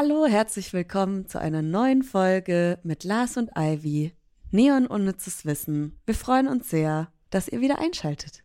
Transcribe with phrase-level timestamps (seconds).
[0.00, 4.12] Hallo, herzlich willkommen zu einer neuen Folge mit Lars und Ivy.
[4.52, 5.98] Neon unnützes Wissen.
[6.06, 8.44] Wir freuen uns sehr, dass ihr wieder einschaltet.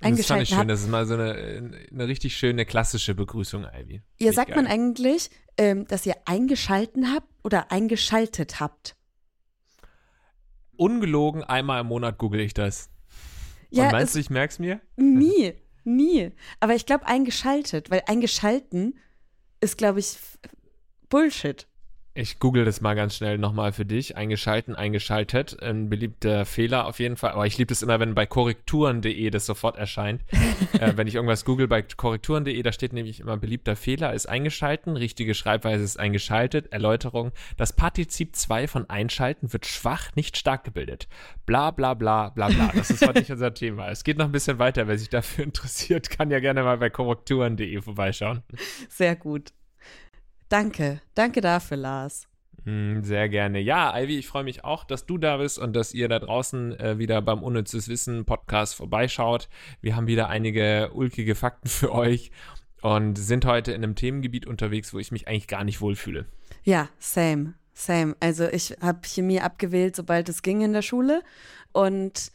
[0.00, 4.00] Das fand ich schön, das ist mal so eine, eine richtig schöne klassische Begrüßung, Ivy.
[4.16, 4.62] Ihr sagt geil.
[4.62, 5.28] man eigentlich,
[5.58, 8.96] ähm, dass ihr eingeschalten habt oder eingeschaltet habt?
[10.74, 12.88] Ungelogen, einmal im Monat google ich das.
[13.68, 14.80] Ja, Und meinst du, ich merk's mir?
[14.96, 15.52] Nie,
[15.84, 16.30] nie.
[16.60, 18.94] Aber ich glaube eingeschaltet, weil eingeschalten
[19.60, 20.16] ist, glaube ich,
[21.12, 21.66] Bullshit.
[22.14, 24.16] Ich google das mal ganz schnell nochmal für dich.
[24.16, 25.62] Eingeschalten, eingeschaltet.
[25.62, 27.32] Ein beliebter Fehler auf jeden Fall.
[27.32, 30.22] Aber ich liebe es immer, wenn bei korrekturen.de das sofort erscheint.
[30.80, 34.96] äh, wenn ich irgendwas google bei korrekturen.de, da steht nämlich immer beliebter Fehler ist eingeschalten,
[34.96, 37.32] richtige Schreibweise ist eingeschaltet, Erläuterung.
[37.58, 41.08] Das Partizip 2 von einschalten wird schwach, nicht stark gebildet.
[41.44, 42.72] Bla bla bla bla bla.
[42.74, 43.90] Das ist heute nicht unser Thema.
[43.90, 44.88] Es geht noch ein bisschen weiter.
[44.88, 48.42] Wer sich dafür interessiert, kann ja gerne mal bei korrekturen.de vorbeischauen.
[48.88, 49.52] Sehr gut.
[50.52, 52.28] Danke, danke dafür, Lars.
[52.64, 53.58] Hm, sehr gerne.
[53.58, 56.78] Ja, Ivy, ich freue mich auch, dass du da bist und dass ihr da draußen
[56.78, 59.48] äh, wieder beim Unnützes Wissen Podcast vorbeischaut.
[59.80, 62.32] Wir haben wieder einige ulkige Fakten für euch
[62.82, 66.26] und sind heute in einem Themengebiet unterwegs, wo ich mich eigentlich gar nicht wohlfühle.
[66.64, 68.14] Ja, same, same.
[68.20, 71.22] Also ich habe Chemie abgewählt, sobald es ging in der Schule
[71.72, 72.30] und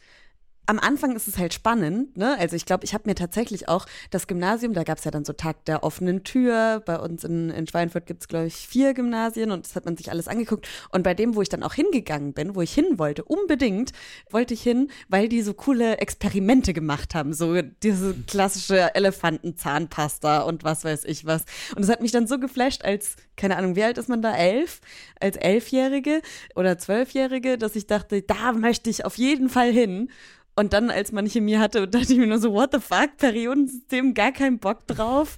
[0.68, 2.36] am Anfang ist es halt spannend, ne?
[2.38, 5.24] Also ich glaube, ich habe mir tatsächlich auch das Gymnasium, da gab es ja dann
[5.24, 6.82] so Tag der offenen Tür.
[6.84, 9.96] Bei uns in, in Schweinfurt gibt es, glaube ich, vier Gymnasien und das hat man
[9.96, 10.68] sich alles angeguckt.
[10.90, 13.92] Und bei dem, wo ich dann auch hingegangen bin, wo ich hin wollte, unbedingt
[14.30, 17.32] wollte ich hin, weil die so coole Experimente gemacht haben.
[17.32, 21.46] So diese klassische Elefantenzahnpasta und was weiß ich was.
[21.76, 24.36] Und es hat mich dann so geflasht, als, keine Ahnung, wie alt ist man da?
[24.36, 24.82] Elf?
[25.18, 26.20] Als Elfjährige
[26.54, 30.10] oder Zwölfjährige, dass ich dachte, da möchte ich auf jeden Fall hin.
[30.58, 34.12] Und dann, als man Chemie hatte, dachte ich mir nur so, what the fuck, Periodensystem,
[34.12, 35.36] gar keinen Bock drauf.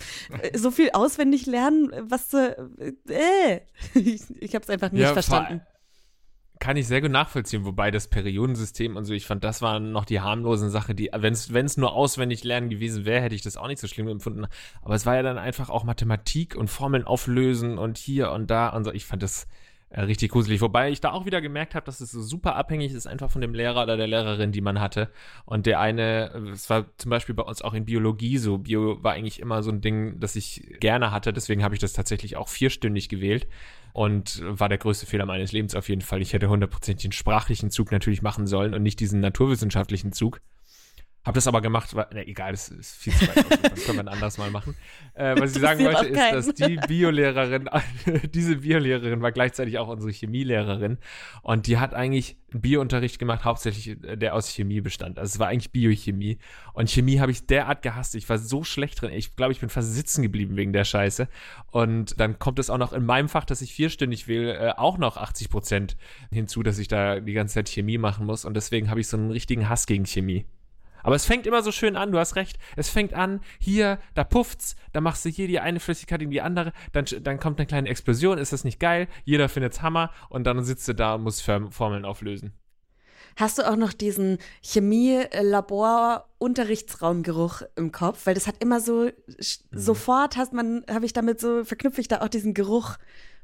[0.54, 2.54] so viel auswendig lernen, was äh,
[3.06, 3.60] äh.
[3.94, 5.60] ich, ich habe es einfach nicht ja, verstanden.
[6.58, 10.06] Kann ich sehr gut nachvollziehen, wobei das Periodensystem und so, ich fand, das waren noch
[10.06, 13.68] die harmlosen Sachen, die, wenn es nur auswendig lernen gewesen wäre, hätte ich das auch
[13.68, 14.46] nicht so schlimm empfunden.
[14.80, 18.70] Aber es war ja dann einfach auch Mathematik und Formeln auflösen und hier und da
[18.70, 18.92] und so.
[18.92, 19.46] Ich fand das, äh,
[19.92, 20.60] richtig gruselig.
[20.60, 23.54] Wobei ich da auch wieder gemerkt habe, dass es super abhängig ist einfach von dem
[23.54, 25.10] Lehrer oder der Lehrerin, die man hatte.
[25.44, 28.58] Und der eine, es war zum Beispiel bei uns auch in Biologie so.
[28.58, 31.32] Bio war eigentlich immer so ein Ding, das ich gerne hatte.
[31.32, 33.48] Deswegen habe ich das tatsächlich auch vierstündig gewählt.
[33.92, 36.22] Und war der größte Fehler meines Lebens auf jeden Fall.
[36.22, 40.40] Ich hätte hundertprozentig den sprachlichen Zug natürlich machen sollen und nicht diesen naturwissenschaftlichen Zug.
[41.22, 43.98] Hab das aber gemacht, weil, ne, egal, das ist viel zu weit aus, das können
[43.98, 44.74] wir ein anderes Mal machen.
[45.12, 47.68] Äh, was ich sagen wollte, ist, dass die Biolehrerin,
[48.34, 50.96] diese Biolehrerin war gleichzeitig auch unsere Chemielehrerin
[51.42, 55.18] und die hat eigentlich einen Biounterricht gemacht, hauptsächlich äh, der aus Chemie bestand.
[55.18, 56.38] Also es war eigentlich Biochemie
[56.72, 58.14] und Chemie habe ich derart gehasst.
[58.14, 59.12] Ich war so schlecht drin.
[59.12, 61.28] Ich glaube, ich bin fast sitzen geblieben wegen der Scheiße.
[61.70, 64.96] Und dann kommt es auch noch in meinem Fach, das ich vierstündig wähle, äh, auch
[64.96, 65.96] noch 80 Prozent
[66.32, 69.18] hinzu, dass ich da die ganze Zeit Chemie machen muss und deswegen habe ich so
[69.18, 70.46] einen richtigen Hass gegen Chemie.
[71.02, 72.58] Aber es fängt immer so schön an, du hast recht.
[72.76, 76.40] Es fängt an, hier, da pufft's, da machst du hier die eine Flüssigkeit in die
[76.40, 79.08] andere, dann, dann kommt eine kleine Explosion, ist das nicht geil?
[79.24, 82.52] Jeder findet's Hammer und dann sitzt du da und musst Formeln auflösen.
[83.36, 88.26] Hast du auch noch diesen Chemie-Labor-Unterrichtsraumgeruch im Kopf?
[88.26, 89.12] Weil das hat immer so, mhm.
[89.70, 92.96] sofort hast man, habe ich damit so, verknüpfe ich da auch diesen Geruch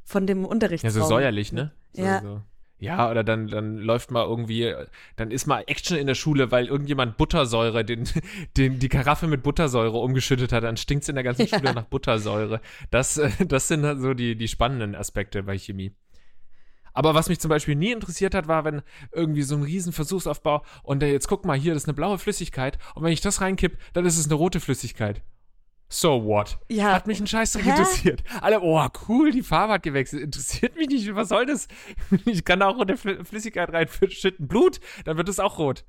[0.05, 0.93] von dem Unterrichtsraum.
[0.93, 1.71] Ja, so säuerlich, ne?
[1.93, 2.21] So, ja.
[2.21, 2.43] So.
[2.79, 4.75] Ja, oder dann, dann läuft mal irgendwie,
[5.17, 8.07] dann ist mal Action in der Schule, weil irgendjemand Buttersäure, den,
[8.57, 11.73] den, die Karaffe mit Buttersäure umgeschüttet hat, dann stinkt's in der ganzen Schule ja.
[11.73, 12.61] nach Buttersäure.
[12.91, 15.93] Das, das sind halt so die, die spannenden Aspekte bei Chemie.
[16.93, 20.65] Aber was mich zum Beispiel nie interessiert hat, war, wenn irgendwie so ein riesen Versuchsaufbau
[20.83, 23.43] und der jetzt guck mal hier, das ist eine blaue Flüssigkeit und wenn ich das
[23.43, 25.23] reinkipp, dann ist es eine rote Flüssigkeit.
[25.89, 26.59] So what?
[26.69, 26.93] Ja.
[26.93, 28.25] Hat mich ein Scheißdreck interessiert.
[28.41, 30.23] Alle, oh, cool, die Farbe hat gewechselt.
[30.23, 31.15] Interessiert mich nicht.
[31.15, 31.69] Was soll das?
[32.25, 34.49] Ich kann da auch rote Flüssigkeit reinschütten.
[34.49, 35.85] Blut, dann wird es auch rot.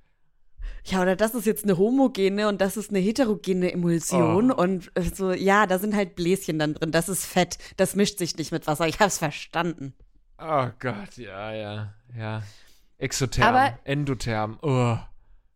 [0.86, 4.52] Ja, oder das ist jetzt eine homogene und das ist eine heterogene Emulsion.
[4.52, 4.62] Oh.
[4.62, 6.92] Und so, ja, da sind halt Bläschen dann drin.
[6.92, 7.58] Das ist Fett.
[7.76, 8.88] Das mischt sich nicht mit Wasser.
[8.88, 9.94] Ich hab's verstanden.
[10.40, 12.44] Oh Gott, ja, ja, ja.
[13.00, 14.60] Exotherm, Aber Endotherm.
[14.62, 14.98] Oh.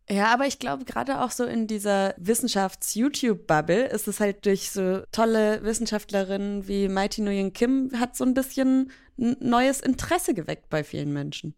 [0.08, 5.02] Ja, aber ich glaube, gerade auch so in dieser Wissenschafts-YouTube-Bubble ist es halt durch so
[5.12, 11.12] tolle Wissenschaftlerinnen wie Mighty Nguyen Kim hat so ein bisschen neues Interesse geweckt bei vielen
[11.12, 11.54] Menschen.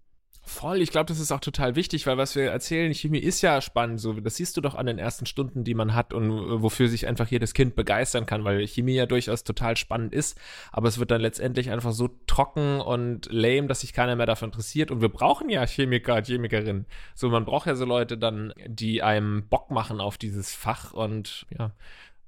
[0.46, 3.62] Voll, ich glaube, das ist auch total wichtig, weil was wir erzählen, Chemie ist ja
[3.62, 6.62] spannend, so das siehst du doch an den ersten Stunden, die man hat und äh,
[6.62, 10.38] wofür sich einfach jedes Kind begeistern kann, weil Chemie ja durchaus total spannend ist,
[10.70, 14.44] aber es wird dann letztendlich einfach so trocken und lame, dass sich keiner mehr dafür
[14.44, 14.91] interessiert.
[14.91, 16.85] Und wir brauchen ja Chemiker, Chemikerinnen.
[17.14, 20.93] So, man braucht ja so Leute dann, die einem Bock machen auf dieses Fach.
[20.93, 21.70] Und ja,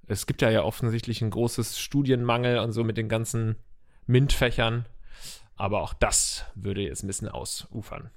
[0.06, 3.56] es gibt ja ja offensichtlich ein großes Studienmangel und so mit den ganzen
[4.06, 4.86] MINT-Fächern
[5.56, 8.10] aber auch das würde jetzt ein bisschen ausufern.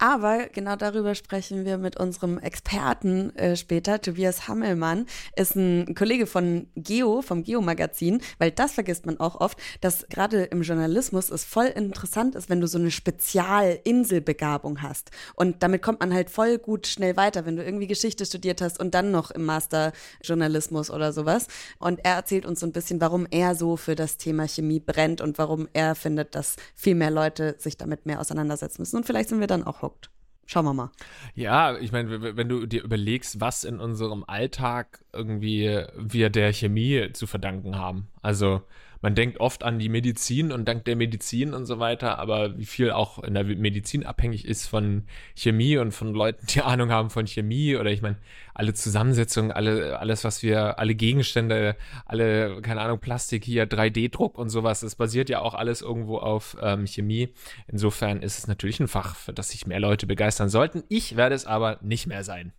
[0.00, 4.00] Aber genau darüber sprechen wir mit unserem Experten äh, später.
[4.00, 9.58] Tobias Hammelmann ist ein Kollege von Geo, vom Geo-Magazin, weil das vergisst man auch oft,
[9.80, 15.10] dass gerade im Journalismus es voll interessant ist, wenn du so eine Spezialinselbegabung hast.
[15.34, 18.78] Und damit kommt man halt voll gut schnell weiter, wenn du irgendwie Geschichte studiert hast
[18.78, 19.92] und dann noch im Master
[20.22, 21.48] Journalismus oder sowas.
[21.80, 25.20] Und er erzählt uns so ein bisschen, warum er so für das Thema Chemie brennt
[25.20, 28.96] und warum er findet, dass viel mehr Leute sich damit mehr auseinandersetzen müssen.
[28.96, 30.10] Und vielleicht sind wir dann auch guckt.
[30.46, 30.90] Schauen wir mal.
[31.34, 37.10] Ja, ich meine, wenn du dir überlegst, was in unserem Alltag irgendwie wir der Chemie
[37.12, 38.08] zu verdanken haben.
[38.22, 38.62] Also
[39.00, 42.66] man denkt oft an die Medizin und dank der Medizin und so weiter, aber wie
[42.66, 45.04] viel auch in der Medizin abhängig ist von
[45.34, 48.16] Chemie und von Leuten, die Ahnung haben von Chemie oder ich meine,
[48.54, 54.48] alle Zusammensetzungen, alle, alles, was wir, alle Gegenstände, alle, keine Ahnung, Plastik hier, 3D-Druck und
[54.48, 57.32] sowas, das basiert ja auch alles irgendwo auf ähm, Chemie.
[57.68, 60.82] Insofern ist es natürlich ein Fach, für das sich mehr Leute begeistern sollten.
[60.88, 62.52] Ich werde es aber nicht mehr sein.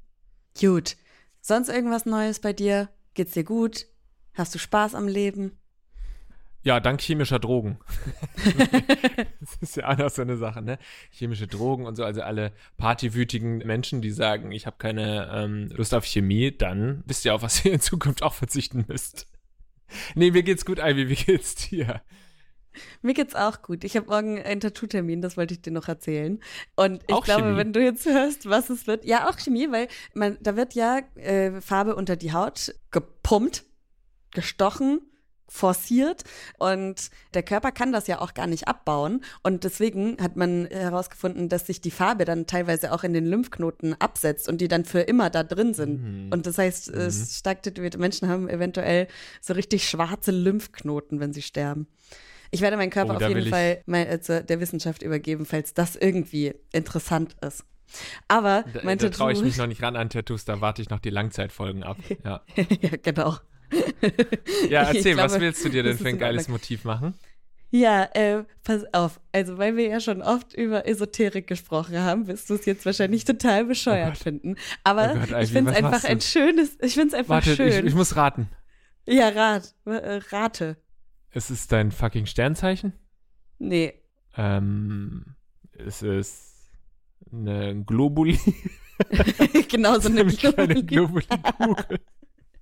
[0.60, 0.96] Gut.
[1.42, 2.90] Sonst irgendwas Neues bei dir?
[3.14, 3.86] Geht's dir gut?
[4.34, 5.58] Hast du Spaß am Leben?
[6.62, 7.80] Ja, dank chemischer Drogen.
[9.40, 10.78] das ist ja anders so eine Sache, ne?
[11.10, 15.94] Chemische Drogen und so, also alle partywütigen Menschen, die sagen, ich habe keine ähm, Lust
[15.94, 19.28] auf Chemie, dann wisst ihr auch, was ihr in Zukunft auch verzichten müsst.
[20.16, 22.02] Nee, mir geht's gut, Ivy, wie geht's dir?
[23.02, 23.84] Mir geht's auch gut.
[23.84, 26.40] Ich habe morgen einen Tattoo-Termin, das wollte ich dir noch erzählen.
[26.76, 27.58] Und ich auch glaube, Chemie.
[27.58, 31.00] wenn du jetzt hörst, was es wird, ja, auch Chemie, weil man, da wird ja
[31.16, 33.64] äh, Farbe unter die Haut gepumpt,
[34.32, 35.02] gestochen
[35.50, 36.24] forciert
[36.58, 41.50] und der Körper kann das ja auch gar nicht abbauen und deswegen hat man herausgefunden,
[41.50, 45.02] dass sich die Farbe dann teilweise auch in den Lymphknoten absetzt und die dann für
[45.02, 46.32] immer da drin sind mhm.
[46.32, 47.12] und das heißt, mhm.
[47.12, 49.08] stark tätowierte Menschen haben eventuell
[49.42, 51.88] so richtig schwarze Lymphknoten, wenn sie sterben.
[52.52, 55.96] Ich werde meinen Körper oh, auf jeden Fall mal, äh, der Wissenschaft übergeben, falls das
[55.96, 57.64] irgendwie interessant ist.
[58.28, 60.90] Aber mein da, da traue ich mich noch nicht ran an Tattoos, da warte ich
[60.90, 61.98] noch die Langzeitfolgen ab.
[62.24, 62.42] Ja,
[62.82, 63.38] ja genau.
[64.70, 67.14] Ja, erzähl, glaube, was willst du dir denn für ein geiles Motiv machen?
[67.72, 69.20] Ja, äh, pass auf.
[69.32, 73.26] Also, weil wir ja schon oft über Esoterik gesprochen haben, wirst du es jetzt wahrscheinlich
[73.26, 74.56] total bescheuert oh finden.
[74.84, 77.86] Aber oh Gott, ich finde es einfach ein schönes, ich finde es einfach Warte, schön.
[77.86, 78.50] Ich, ich muss raten.
[79.06, 80.78] Ja, rat, äh, rate.
[81.32, 82.94] Es ist dein fucking Sternzeichen?
[83.60, 83.94] Nee.
[84.36, 85.36] Ähm,
[85.74, 86.72] es ist
[87.32, 88.40] eine Globuli.
[89.70, 90.22] genau, so eine,
[90.58, 92.00] eine Globuli-Kugel.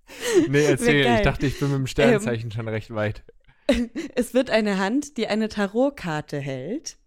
[0.47, 1.05] Nee, erzähl.
[1.15, 3.23] Ich dachte, ich bin mit dem Sternzeichen ähm, schon recht weit.
[4.15, 6.97] Es wird eine Hand, die eine Tarotkarte hält.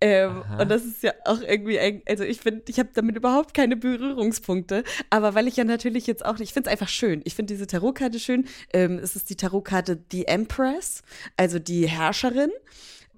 [0.00, 3.52] Ähm, und das ist ja auch irgendwie, ein, also ich finde, ich habe damit überhaupt
[3.52, 4.84] keine Berührungspunkte.
[5.10, 7.20] Aber weil ich ja natürlich jetzt auch, ich finde es einfach schön.
[7.24, 8.46] Ich finde diese Tarotkarte schön.
[8.72, 11.02] Ähm, es ist die Tarotkarte The Empress,
[11.36, 12.50] also die Herrscherin.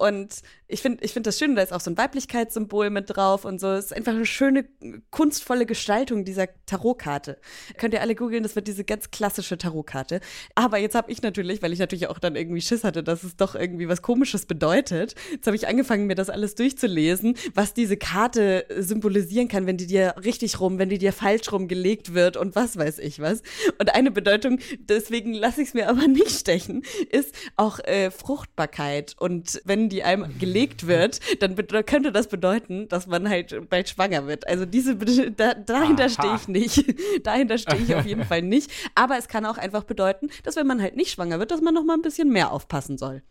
[0.00, 3.44] Und ich finde ich find das schön, da ist auch so ein Weiblichkeitssymbol mit drauf
[3.44, 3.69] und so.
[3.69, 4.64] Es ist einfach eine schöne,
[5.10, 7.39] kunstvolle Gestaltung dieser Tarotkarte.
[7.77, 10.20] Könnt ihr alle googeln, das wird diese ganz klassische Tarotkarte.
[10.55, 13.36] Aber jetzt habe ich natürlich, weil ich natürlich auch dann irgendwie Schiss hatte, dass es
[13.36, 17.98] doch irgendwie was Komisches bedeutet, jetzt habe ich angefangen, mir das alles durchzulesen, was diese
[17.98, 22.56] Karte symbolisieren kann, wenn die dir richtig rum, wenn die dir falsch rumgelegt wird und
[22.56, 23.43] was weiß ich was.
[23.79, 29.15] Und eine Bedeutung, deswegen lasse ich es mir aber nicht stechen, ist auch äh, Fruchtbarkeit.
[29.19, 31.55] Und wenn die einem gelegt wird, dann
[31.85, 34.49] könnte das bedeuten, dass man halt bald schwanger wird.
[34.49, 36.94] Also diese, da, dahinter stehe ich nicht.
[37.25, 38.70] dahinter stehe ich auf jeden Fall nicht.
[38.94, 41.75] Aber es kann auch einfach bedeuten, dass wenn man halt nicht schwanger wird, dass man
[41.75, 43.23] noch mal ein bisschen mehr aufpassen soll.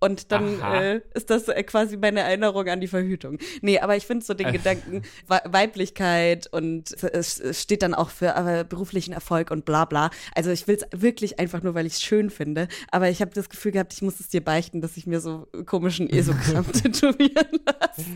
[0.00, 3.38] Und dann äh, ist das äh, quasi meine Erinnerung an die Verhütung.
[3.62, 4.52] Nee, aber ich finde so den äh.
[4.58, 10.10] Gedanken Weiblichkeit und es, es, steht dann auch für äh, beruflichen Erfolg und bla bla.
[10.34, 12.68] Also ich will es wirklich einfach nur, weil ich es schön finde.
[12.90, 15.48] Aber ich habe das Gefühl gehabt, ich muss es dir beichten, dass ich mir so
[15.66, 18.06] komischen Esogramm tätowieren lasse.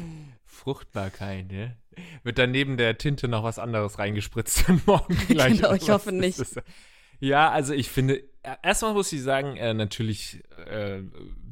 [0.45, 1.77] Fruchtbarkeit, ne?
[2.23, 5.57] Wird dann neben der Tinte noch was anderes reingespritzt morgen gleich.
[5.57, 6.39] Genau, ich hoffe nicht.
[6.39, 6.61] Ist,
[7.23, 8.21] Ja, also ich finde,
[8.65, 11.03] erstmal muss ich sagen, äh, natürlich äh,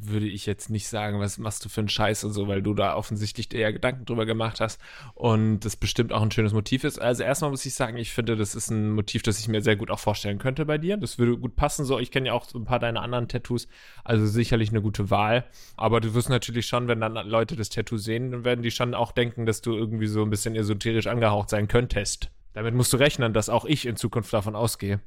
[0.00, 2.74] würde ich jetzt nicht sagen, was machst du für einen Scheiß und so, weil du
[2.74, 4.80] da offensichtlich ja Gedanken drüber gemacht hast
[5.14, 7.00] und das bestimmt auch ein schönes Motiv ist.
[7.00, 9.76] Also erstmal muss ich sagen, ich finde, das ist ein Motiv, das ich mir sehr
[9.76, 10.96] gut auch vorstellen könnte bei dir.
[10.96, 11.84] Das würde gut passen.
[11.84, 13.68] So, ich kenne ja auch so ein paar deiner anderen Tattoos,
[14.02, 15.44] also sicherlich eine gute Wahl.
[15.76, 18.92] Aber du wirst natürlich schon, wenn dann Leute das Tattoo sehen, dann werden die schon
[18.92, 22.32] auch denken, dass du irgendwie so ein bisschen esoterisch angehaucht sein könntest.
[22.54, 24.98] Damit musst du rechnen, dass auch ich in Zukunft davon ausgehe.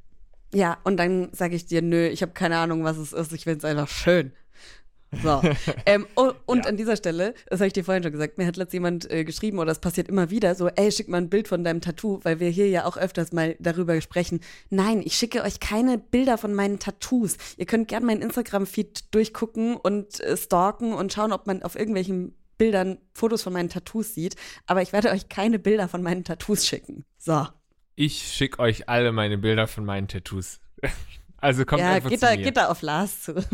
[0.54, 3.32] Ja, und dann sage ich dir, nö, ich habe keine Ahnung, was es ist.
[3.32, 4.32] Ich finde es einfach schön.
[5.22, 5.42] So.
[5.86, 6.70] ähm, und, und ja.
[6.70, 9.24] an dieser Stelle, das habe ich dir vorhin schon gesagt, mir hat letztens jemand äh,
[9.24, 12.20] geschrieben, oder es passiert immer wieder, so, ey, schick mal ein Bild von deinem Tattoo,
[12.22, 14.40] weil wir hier ja auch öfters mal darüber sprechen.
[14.70, 17.36] Nein, ich schicke euch keine Bilder von meinen Tattoos.
[17.56, 22.34] Ihr könnt gerne meinen Instagram-Feed durchgucken und äh, stalken und schauen, ob man auf irgendwelchen
[22.56, 24.36] Bildern Fotos von meinen Tattoos sieht.
[24.66, 27.04] Aber ich werde euch keine Bilder von meinen Tattoos schicken.
[27.18, 27.46] So.
[27.96, 30.60] Ich schicke euch alle meine Bilder von meinen Tattoos.
[31.36, 32.42] Also kommt ja, einfach geht zu da, mir.
[32.42, 33.34] geht da auf Lars zu.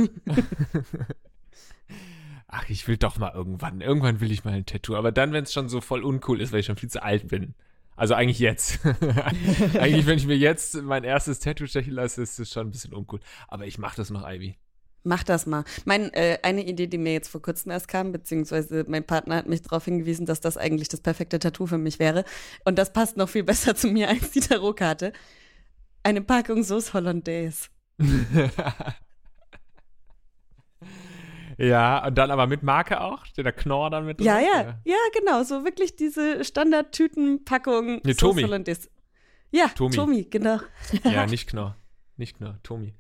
[2.47, 3.81] Ach, ich will doch mal irgendwann.
[3.81, 4.95] Irgendwann will ich mal ein Tattoo.
[4.95, 7.27] Aber dann, wenn es schon so voll uncool ist, weil ich schon viel zu alt
[7.27, 7.55] bin.
[7.97, 8.79] Also eigentlich jetzt.
[9.75, 12.95] eigentlich, wenn ich mir jetzt mein erstes Tattoo stechen lasse, ist es schon ein bisschen
[12.95, 13.19] uncool.
[13.49, 14.57] Aber ich mache das noch, Ivy.
[15.03, 15.65] Mach das mal.
[15.87, 19.47] Mein, äh, eine Idee, die mir jetzt vor kurzem erst kam, beziehungsweise mein Partner hat
[19.49, 22.25] mich darauf hingewiesen, dass das eigentlich das perfekte Tattoo für mich wäre.
[22.65, 25.13] Und das passt noch viel besser zu mir als die Tarotkarte.
[26.03, 27.69] Eine Packung Sauce Hollandaise.
[31.59, 33.25] ja, und dann aber mit Marke auch?
[33.25, 34.27] Steht da Knorr dann mit drin?
[34.27, 35.43] Ja, ja, ja, genau.
[35.45, 38.89] So wirklich diese Standard-Tütenpackung nee, Sauce Hollandaise.
[39.51, 40.61] Ja, Tomi, Tomi genau.
[41.05, 41.77] ja, nicht Knorr.
[42.17, 42.95] Nicht Knorr, Tomi.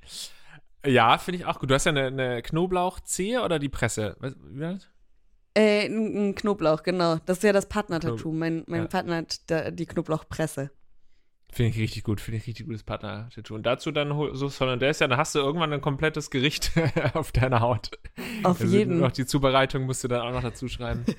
[0.86, 1.70] Ja, finde ich auch gut.
[1.70, 4.16] Du hast ja eine, eine Knoblauchzehe oder die Presse?
[4.20, 4.88] Was, wie war das?
[5.54, 7.16] Äh, ein Knoblauch, genau.
[7.26, 8.32] Das ist ja das Partner-Tattoo.
[8.32, 8.86] Mein, mein ja.
[8.86, 10.70] Partner hat da, die Knoblauchpresse.
[11.52, 13.56] Finde ich richtig gut, finde ich richtig gutes Partner-Tattoo.
[13.56, 16.70] Und dazu dann so Hollandaise, ja, dann hast du irgendwann ein komplettes Gericht
[17.14, 17.90] auf deiner Haut.
[18.44, 19.00] Auf also jeden.
[19.00, 21.04] Noch die Zubereitung musst du dann auch noch dazu schreiben.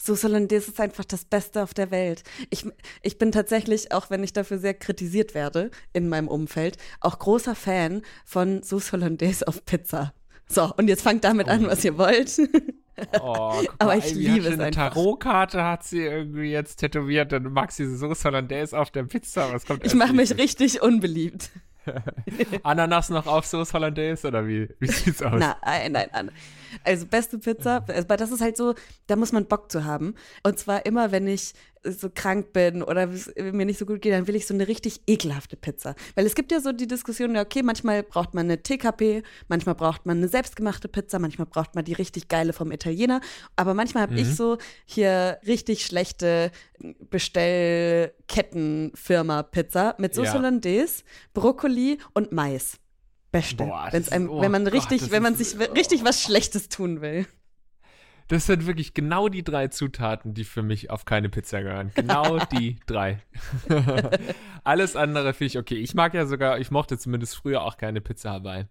[0.00, 2.22] Sauce Hollandaise ist einfach das Beste auf der Welt.
[2.50, 2.64] Ich,
[3.02, 7.54] ich bin tatsächlich, auch wenn ich dafür sehr kritisiert werde in meinem Umfeld, auch großer
[7.54, 10.14] Fan von Sauce Hollandaise auf Pizza.
[10.46, 11.50] So, und jetzt fangt damit oh.
[11.50, 12.38] an, was ihr wollt.
[13.20, 14.94] Oh, Aber mal, ich liebe es eine einfach.
[14.94, 19.52] Tarotkarte hat sie irgendwie jetzt tätowiert, dann mag sie Sauce Hollandaise auf der Pizza.
[19.52, 21.50] Was kommt ich mache mich richtig unbeliebt.
[22.62, 25.38] Ananas noch auf Sauce Hollandaise oder wie, wie sieht's aus?
[25.38, 26.30] Nein, nein, nein.
[26.84, 28.74] Also beste Pizza, also, das ist halt so,
[29.06, 30.14] da muss man Bock zu haben.
[30.42, 34.26] Und zwar immer, wenn ich so krank bin oder mir nicht so gut geht, dann
[34.26, 35.94] will ich so eine richtig ekelhafte Pizza.
[36.14, 39.74] Weil es gibt ja so die Diskussion, ja, okay, manchmal braucht man eine TKP, manchmal
[39.74, 43.20] braucht man eine selbstgemachte Pizza, manchmal braucht man die richtig geile vom Italiener.
[43.56, 44.20] Aber manchmal habe mhm.
[44.20, 46.50] ich so hier richtig schlechte
[47.10, 50.34] Bestellkettenfirma-Pizza mit Sauce ja.
[50.34, 51.02] Hollandaise,
[51.34, 52.78] Brokkoli und Mais.
[53.30, 53.64] Beste.
[53.64, 55.72] Boah, einem, oh wenn man richtig, Gott, wenn man sich oh.
[55.72, 57.26] richtig was Schlechtes tun will.
[58.28, 61.92] Das sind wirklich genau die drei Zutaten, die für mich auf keine Pizza gehören.
[61.94, 63.22] Genau die drei.
[64.64, 65.76] Alles andere finde ich okay.
[65.76, 68.66] Ich mag ja sogar, ich mochte zumindest früher auch keine Pizza Hawaii.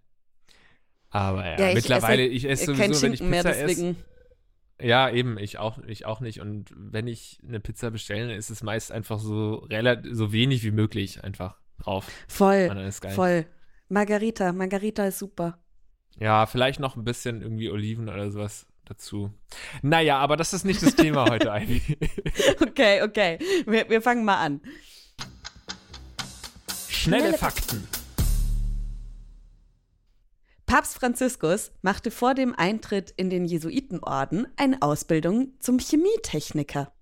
[1.10, 3.96] Aber ja, ja ich mittlerweile, esse, ich esse sowieso, wenn ich Pizza esse.
[4.80, 6.40] Ja, eben, ich auch, ich auch nicht.
[6.40, 10.70] Und wenn ich eine Pizza bestelle, ist es meist einfach so relativ, so wenig wie
[10.70, 12.06] möglich einfach drauf.
[12.28, 13.46] Voll, voll.
[13.88, 15.58] Margarita, Margarita ist super.
[16.18, 19.32] Ja, vielleicht noch ein bisschen irgendwie Oliven oder sowas dazu.
[19.82, 21.96] Naja, aber das ist nicht das Thema heute, Ivy.
[22.60, 23.38] okay, okay.
[23.66, 24.60] Wir, wir fangen mal an.
[26.88, 27.88] Schnelle, Schnelle Fakten.
[30.66, 36.92] Papst Franziskus machte vor dem Eintritt in den Jesuitenorden eine Ausbildung zum Chemietechniker.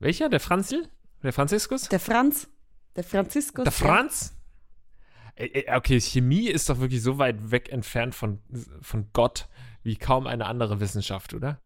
[0.00, 0.28] Welcher?
[0.28, 0.86] Der Franzl?
[1.22, 1.88] Der Franziskus?
[1.88, 2.48] Der Franz.
[2.96, 3.64] Der Franziskus.
[3.64, 4.34] Der Franz?
[5.74, 8.40] Okay, Chemie ist doch wirklich so weit weg entfernt von,
[8.82, 9.48] von Gott
[9.82, 11.60] wie kaum eine andere Wissenschaft, oder?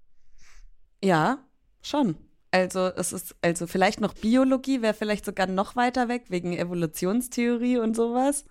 [1.03, 1.39] Ja,
[1.83, 2.17] schon.
[2.51, 7.79] Also es ist, also vielleicht noch Biologie wäre vielleicht sogar noch weiter weg, wegen Evolutionstheorie
[7.79, 8.45] und sowas.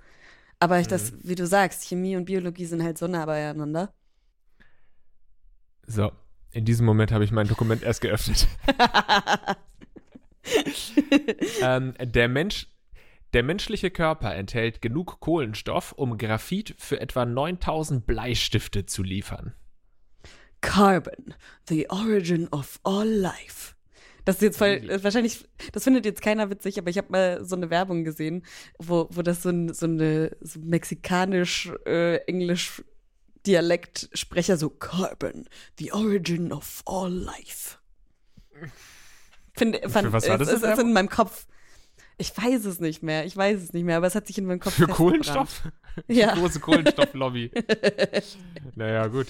[0.59, 0.91] Aber ich mhm.
[0.91, 3.93] das, wie du sagst, Chemie und Biologie sind halt so nah beieinander.
[5.87, 6.11] So,
[6.51, 8.47] in diesem Moment habe ich mein Dokument erst geöffnet.
[11.61, 12.67] ähm, der Mensch
[13.33, 19.53] der menschliche Körper enthält genug Kohlenstoff, um Graphit für etwa 9000 Bleistifte zu liefern.
[20.61, 21.33] Carbon,
[21.67, 23.73] the origin of all life.
[24.25, 27.57] Das ist jetzt voll, wahrscheinlich, das findet jetzt keiner witzig, aber ich habe mal so
[27.57, 28.45] eine Werbung gesehen,
[28.79, 32.83] wo, wo das so, ein, so eine so mexikanisch-englisch äh,
[33.45, 37.79] Dialektsprecher so Carbon, the origin of all life.
[39.53, 41.45] Finde, fand, was war das es ist in meinem Kopf
[42.23, 43.25] Ich weiß es nicht mehr.
[43.25, 44.87] Ich weiß es nicht mehr, aber es hat sich in meinem Kopf Für.
[44.87, 45.63] Kohlenstoff?
[46.07, 46.33] Ja.
[46.33, 47.51] Die große Kohlenstofflobby.
[48.75, 49.27] naja, gut.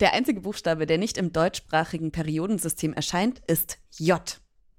[0.00, 4.20] Der einzige Buchstabe, der nicht im deutschsprachigen Periodensystem erscheint, ist J.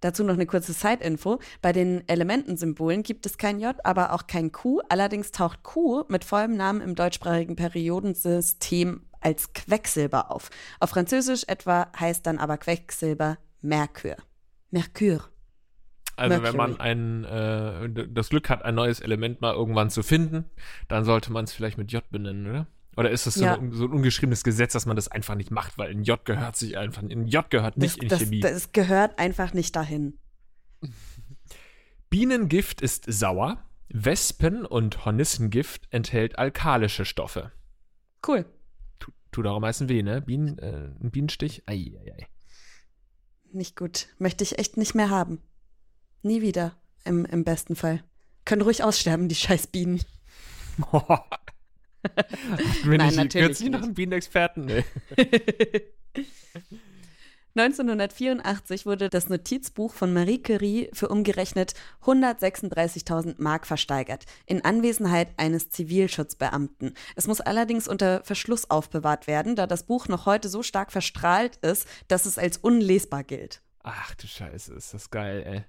[0.02, 1.40] Dazu noch eine kurze Side-Info.
[1.62, 4.82] Bei den Elementensymbolen gibt es kein J, aber auch kein Q.
[4.90, 10.50] Allerdings taucht Q mit vollem Namen im deutschsprachigen Periodensystem als Quecksilber auf.
[10.82, 14.18] Auf Französisch etwa heißt dann aber Quecksilber Merkur.
[14.72, 15.32] Merkur.
[16.18, 16.58] Also wenn Mercury.
[16.58, 20.46] man ein, äh, das Glück hat, ein neues Element mal irgendwann zu finden,
[20.88, 22.68] dann sollte man es vielleicht mit J benennen, oder?
[22.98, 23.56] Oder ist das so, Ja.
[23.58, 26.58] ein, so ein ungeschriebenes Gesetz, dass man das einfach nicht macht, weil in J gehört
[26.58, 28.40] sich einfach, in J gehört nicht das, in das, Chemie.
[28.42, 30.18] das gehört einfach nicht dahin.
[32.10, 37.52] Bienengift ist sauer, Wespen- und Hornissengift enthält alkalische Stoffe.
[38.28, 38.46] Cool.
[39.00, 40.22] Tu- Tut auch am meisten weh, ne?
[40.22, 41.64] Bienen, äh, ein Bienenstich?
[41.68, 42.28] Ei, ei, ei.
[43.54, 44.08] Nicht gut.
[44.20, 45.40] Möchte ich echt nicht mehr haben.
[46.24, 46.76] Nie wieder.
[47.04, 48.04] Im, im besten Fall.
[48.46, 50.02] Können ruhig aussterben, die scheiß Bienen.
[52.84, 53.86] Wenn Nein, ich natürlich kürzlich noch nicht.
[53.88, 54.66] einen Bienenexperten?
[54.66, 54.84] Nee.
[57.54, 61.74] 1984 wurde das Notizbuch von Marie Curie für umgerechnet
[62.06, 66.94] 136.000 Mark versteigert, in Anwesenheit eines Zivilschutzbeamten.
[67.16, 71.58] Es muss allerdings unter Verschluss aufbewahrt werden, da das Buch noch heute so stark verstrahlt
[71.58, 73.62] ist, dass es als unlesbar gilt.
[73.84, 75.64] Ach du Scheiße, ist das geil, ey.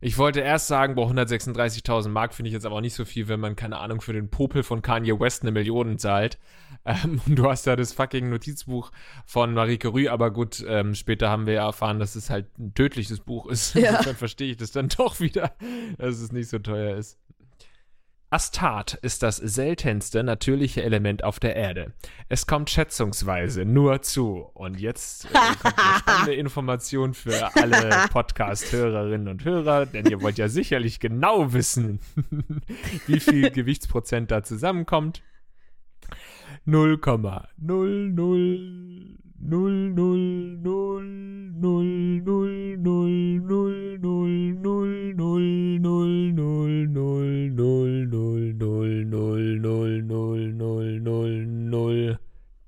[0.00, 3.26] Ich wollte erst sagen, boah, 136.000 Mark finde ich jetzt aber auch nicht so viel,
[3.26, 6.38] wenn man, keine Ahnung, für den Popel von Kanye West eine Million zahlt.
[6.84, 8.92] Ähm, und du hast ja das fucking Notizbuch
[9.26, 12.72] von Marie Curie, aber gut, ähm, später haben wir ja erfahren, dass es halt ein
[12.72, 13.74] tödliches Buch ist.
[13.74, 13.90] Ja.
[13.90, 15.52] Insofern verstehe ich das dann doch wieder,
[15.98, 17.18] dass es nicht so teuer ist.
[18.30, 21.94] Astat ist das seltenste natürliche Element auf der Erde.
[22.28, 24.50] Es kommt schätzungsweise nur zu.
[24.52, 25.28] Und jetzt äh,
[25.62, 31.54] kommt eine spannende Information für alle Podcast-Hörerinnen und Hörer, denn ihr wollt ja sicherlich genau
[31.54, 32.00] wissen,
[33.06, 35.22] wie viel Gewichtsprozent da zusammenkommt.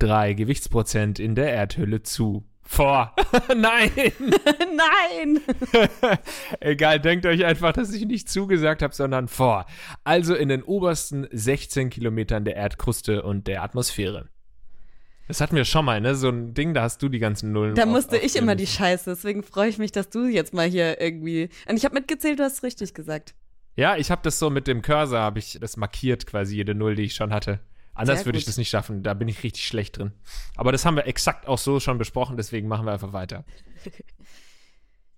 [0.00, 2.44] 0,0000000000000000000000000000000000000000000000000000000000000000000000000000000000000 Gewichtsprozent in der Erdhülle zu.
[2.62, 3.14] Vor.
[3.48, 3.90] Nein!
[4.76, 5.40] Nein!
[6.60, 9.66] Egal, denkt euch einfach, dass ich nicht zugesagt habe, sondern vor.
[10.04, 14.28] Also in den obersten 16 Kilometern der Erdkruste und der Atmosphäre.
[15.26, 16.14] Das hatten wir schon mal, ne?
[16.14, 17.74] So ein Ding, da hast du die ganzen Nullen.
[17.74, 18.66] Da auf- musste ich immer die.
[18.68, 21.48] Scheiße, deswegen freue ich mich, dass du jetzt mal hier irgendwie.
[21.68, 23.34] Und ich habe mitgezählt, du hast es richtig gesagt.
[23.76, 26.96] Ja, ich habe das so mit dem Cursor, habe ich das markiert, quasi jede Null,
[26.96, 27.60] die ich schon hatte.
[27.94, 30.12] Anders würde ich das nicht schaffen, da bin ich richtig schlecht drin.
[30.56, 33.44] Aber das haben wir exakt auch so schon besprochen, deswegen machen wir einfach weiter.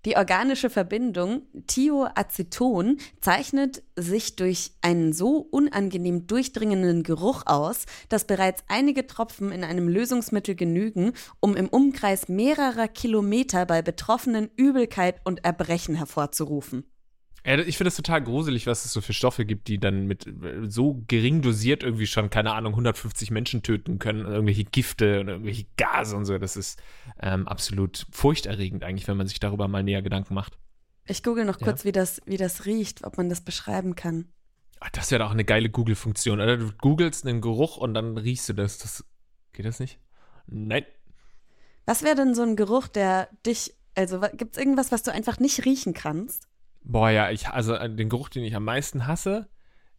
[0.05, 8.65] Die organische Verbindung Thioaceton zeichnet sich durch einen so unangenehm durchdringenden Geruch aus, dass bereits
[8.67, 15.45] einige Tropfen in einem Lösungsmittel genügen, um im Umkreis mehrerer Kilometer bei Betroffenen Übelkeit und
[15.45, 16.83] Erbrechen hervorzurufen.
[17.45, 20.25] Ja, ich finde es total gruselig, was es so für Stoffe gibt, die dann mit
[20.27, 24.25] äh, so gering dosiert irgendwie schon, keine Ahnung, 150 Menschen töten können.
[24.25, 26.37] Irgendwelche Gifte und irgendwelche Gase und so.
[26.37, 26.81] Das ist
[27.21, 30.57] ähm, absolut furchterregend eigentlich, wenn man sich darüber mal näher Gedanken macht.
[31.05, 31.67] Ich google noch Ja.
[31.67, 34.29] kurz, wie, das, wie das riecht, ob man das beschreiben kann.
[34.79, 36.55] Ach, das wäre doch eine geile Google-Funktion, oder?
[36.57, 38.77] Du googelst einen Geruch und dann riechst du das.
[38.77, 39.03] das
[39.51, 39.99] geht das nicht?
[40.47, 40.85] Nein.
[41.85, 45.39] Was wäre denn so ein Geruch, der dich, also gibt es irgendwas, was du einfach
[45.39, 46.47] nicht riechen kannst?
[46.83, 49.47] Boah, ja, ich, also äh, den Geruch, den ich am meisten hasse,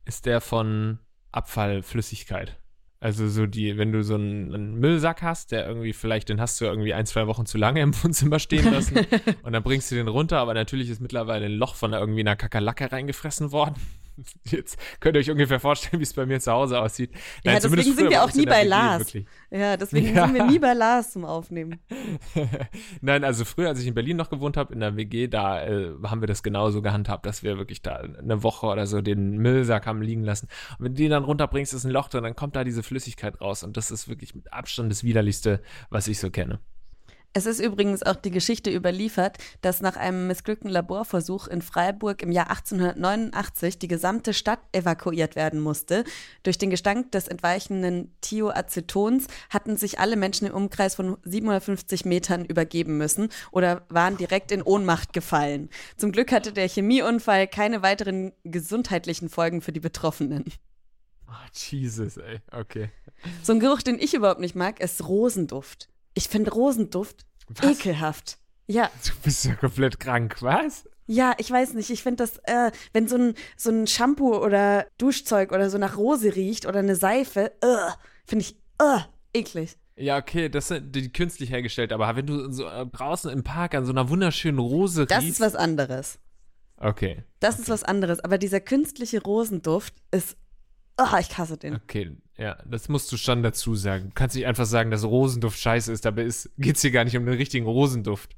[0.05, 0.99] ist der von
[1.33, 2.59] Abfallflüssigkeit.
[3.01, 6.61] Also so die, wenn du so einen, einen Müllsack hast, der irgendwie vielleicht, den hast
[6.61, 8.97] du irgendwie ein, zwei Wochen zu lange im Wohnzimmer stehen lassen
[9.43, 12.37] und dann bringst du den runter, aber natürlich ist mittlerweile ein Loch von irgendwie einer
[12.37, 13.75] Kakerlacke reingefressen worden.
[14.45, 17.11] Jetzt könnt ihr euch ungefähr vorstellen, wie es bei mir zu Hause aussieht.
[17.45, 18.99] Ja, zumindest deswegen sind wir auch nie bei WG Lars.
[19.01, 19.27] wirklich.
[19.51, 20.27] Ja, deswegen Ja.
[20.27, 21.81] sind wir nie bei Lars zum Aufnehmen.
[23.01, 25.91] Nein, also früher, als ich in Berlin noch gewohnt habe, in der WG, da äh,
[26.05, 29.87] haben wir das genauso gehandhabt, dass wir wirklich da eine Woche oder so den Müllsack
[29.87, 30.49] haben liegen lassen.
[30.79, 33.41] Und wenn du den dann runterbringst, ist ein Loch drin, dann kommt da diese Flüssigkeit
[33.41, 33.63] raus.
[33.65, 36.61] Und das ist wirklich mit Abstand das widerlichste, was ich so kenne.
[37.37, 42.31] Es ist übrigens auch die Geschichte überliefert, dass nach einem missglückten Laborversuch in Freiburg im
[42.31, 46.05] Jahr 1889 die gesamte Stadt evakuiert werden musste.
[46.45, 52.45] Durch den Gestank des entweichenden Thioacetons hatten sich alle Menschen im Umkreis von 750 Metern
[52.45, 55.71] übergeben müssen oder waren direkt in Ohnmacht gefallen.
[55.97, 60.45] Zum Glück hatte der Chemieunfall keine weiteren gesundheitlichen Folgen für die Betroffenen.
[61.27, 62.39] Oh, Jesus, ey.
[62.53, 62.91] Okay.
[63.43, 65.89] So ein Geruch, den ich überhaupt nicht mag, ist Rosenduft.
[66.15, 67.71] Ich finde Rosenduft Was?
[67.79, 68.39] ekelhaft.
[68.67, 70.89] Ja, Du bist ja komplett krank, was?
[71.07, 71.91] Ja, ich weiß nicht.
[71.91, 75.99] Ich finde das, äh, wenn so ein, so ein Shampoo oder Duschzeug oder so nach
[75.99, 77.91] Rose riecht oder eine Seife, äh,
[78.25, 79.01] finde ich äh,
[79.39, 79.77] eklig.
[79.97, 83.75] Ja, okay, das sind die künstlich hergestellt, aber wenn du so äh, draußen im Park
[83.75, 85.35] an so einer wunderschönen Rose Das riechst.
[85.35, 86.19] ist was anderes.
[86.79, 87.23] Okay.
[87.39, 88.21] Das ist was anderes.
[88.21, 90.37] Aber dieser künstliche Rosenduft ist,
[90.99, 91.75] oh, ich hasse den.
[91.77, 94.07] Okay, ja, das musst du schon dazu sagen.
[94.09, 97.17] Du kannst nicht einfach sagen, dass Rosenduft scheiße ist, dabei geht es hier gar nicht
[97.17, 98.35] um den richtigen Rosenduft.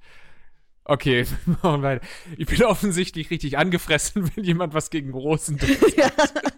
[0.85, 2.07] Okay, machen wir weiter.
[2.37, 6.53] Ich bin offensichtlich richtig angefressen, wenn jemand was gegen Rosenduft sagt.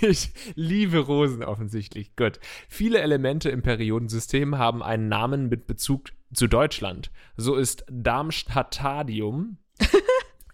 [0.00, 2.16] Ich liebe Rosen offensichtlich.
[2.16, 2.40] Gut.
[2.68, 7.10] Viele Elemente im Periodensystem haben einen Namen mit Bezug zu Deutschland.
[7.36, 9.58] So ist Darmstadtadium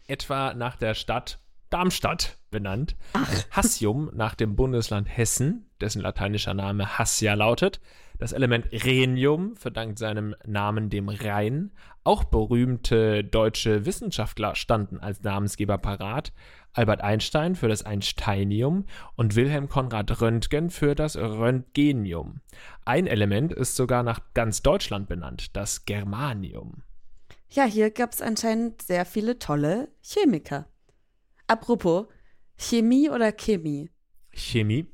[0.07, 1.39] etwa nach der Stadt
[1.71, 2.97] Darmstadt benannt.
[3.51, 7.81] Hassium nach dem Bundesland Hessen, dessen lateinischer Name Hassia lautet.
[8.19, 11.71] Das Element Rhenium verdankt seinem Namen dem Rhein.
[12.03, 16.33] Auch berühmte deutsche Wissenschaftler standen als Namensgeber parat.
[16.73, 22.41] Albert Einstein für das Einsteinium und Wilhelm Konrad Röntgen für das Röntgenium.
[22.85, 26.83] Ein Element ist sogar nach ganz Deutschland benannt, das Germanium.
[27.51, 30.67] Ja, hier gab es anscheinend sehr viele tolle Chemiker.
[31.47, 32.07] Apropos,
[32.59, 33.91] Chemie oder Chemie?
[34.33, 34.87] Chemie.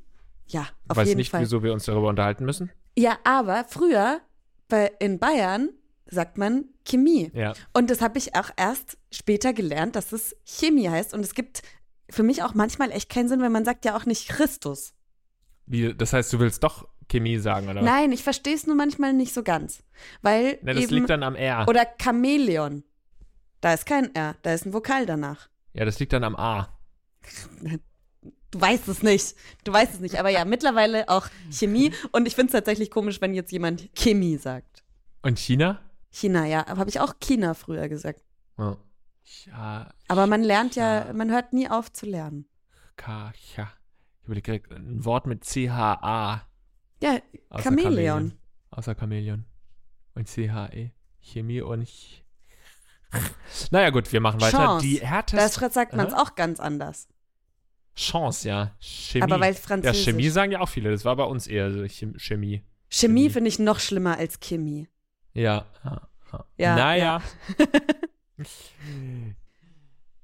[0.47, 1.41] Ja, auf Weiß jeden nicht, Fall.
[1.41, 2.71] wieso wir uns darüber unterhalten müssen.
[2.97, 4.21] Ja, aber früher
[4.69, 5.71] bei, in Bayern
[6.07, 7.31] sagt man Chemie.
[7.35, 7.55] Ja.
[7.73, 11.15] Und das habe ich auch erst später gelernt, dass es Chemie heißt.
[11.15, 11.63] Und es gibt
[12.11, 14.93] für mich auch manchmal echt keinen Sinn, weil man sagt ja auch nicht Christus.
[15.67, 17.81] Wie, das heißt, du willst doch Chemie sagen, oder?
[17.83, 19.83] Nein, ich verstehe es nur manchmal nicht so ganz.
[20.21, 21.67] Weil Na, das eben, liegt dann am R.
[21.67, 22.85] oder Chamäleon.
[23.63, 25.49] Da ist kein R, da ist ein Vokal danach.
[25.73, 26.69] ja, das liegt dann am A.
[28.51, 29.35] Du weißt es nicht.
[29.65, 30.19] Du weißt es nicht.
[30.19, 31.93] Aber ja, mittlerweile auch Chemie.
[32.13, 34.85] Und ich finde es tatsächlich komisch, wenn jetzt jemand Chemie sagt.
[35.23, 35.81] Und China?
[36.11, 36.67] China, ja.
[36.69, 38.23] Aber habe ich auch China früher gesagt.
[38.59, 38.77] Ja.
[39.47, 41.13] Ja, Aber man lernt ja, Ja.
[41.13, 42.47] man hört nie auf zu lernen.
[42.97, 43.73] K, ja.
[44.21, 46.47] Ich überlege ein Wort mit C-H-A.
[47.03, 48.35] Ja, außer Chamäleon.
[48.71, 49.45] Außer Chamäleon.
[50.15, 50.91] Und C-H-E.
[51.21, 52.23] Chemie und Ch
[53.71, 54.59] Naja, gut, wir machen weiter.
[54.59, 54.87] Chance.
[54.87, 55.61] Die härteste.
[55.61, 57.09] Da sagt man es auch ganz anders.
[57.97, 58.75] Chance, ja.
[58.81, 59.23] Chemie.
[59.23, 60.05] Aber weil ja, Französisch.
[60.05, 60.91] Chemie sagen ja auch viele.
[60.91, 62.63] Das war bei uns eher so Chem Chemie.
[62.89, 63.31] Chemie Chemie.
[63.31, 64.89] finde ich noch schlimmer als Chemie.
[65.33, 65.65] Ja.
[65.85, 66.45] ja, ja.
[66.57, 67.23] Ja, naja.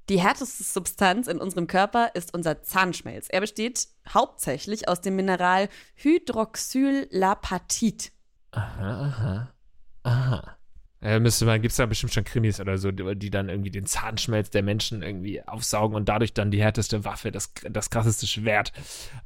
[0.09, 3.29] Die härteste Substanz in unserem Körper ist unser Zahnschmelz.
[3.29, 8.11] Er besteht hauptsächlich aus dem Mineral Hydroxylapatit.
[8.51, 9.55] Aha, aha.
[10.03, 10.57] Aha.
[11.03, 13.71] Äh, müsste man, gibt es da bestimmt schon Krimis oder so, die, die dann irgendwie
[13.71, 18.27] den Zahnschmelz der Menschen irgendwie aufsaugen und dadurch dann die härteste Waffe, das, das krasseste
[18.27, 18.73] Schwert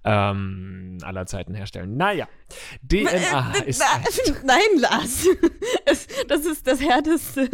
[0.05, 1.97] ähm, aller Zeiten herstellen.
[1.97, 2.29] Naja,
[2.83, 3.83] DNA ist.
[3.83, 5.27] ein- Nein, Lars.
[6.29, 7.49] Das ist das härteste,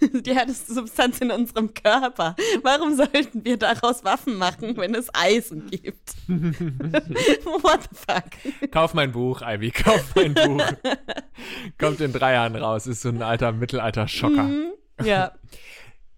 [0.00, 2.34] die härteste Substanz in unserem Körper.
[2.62, 6.14] Warum sollten wir daraus Waffen machen, wenn es Eisen gibt?
[6.28, 8.70] What the fuck?
[8.70, 10.62] Kauf mein Buch, Ivy, kauf mein Buch.
[11.78, 14.50] Kommt in drei Jahren raus, ist so ein alter Mittelalter-Schocker.
[15.02, 15.32] Ja.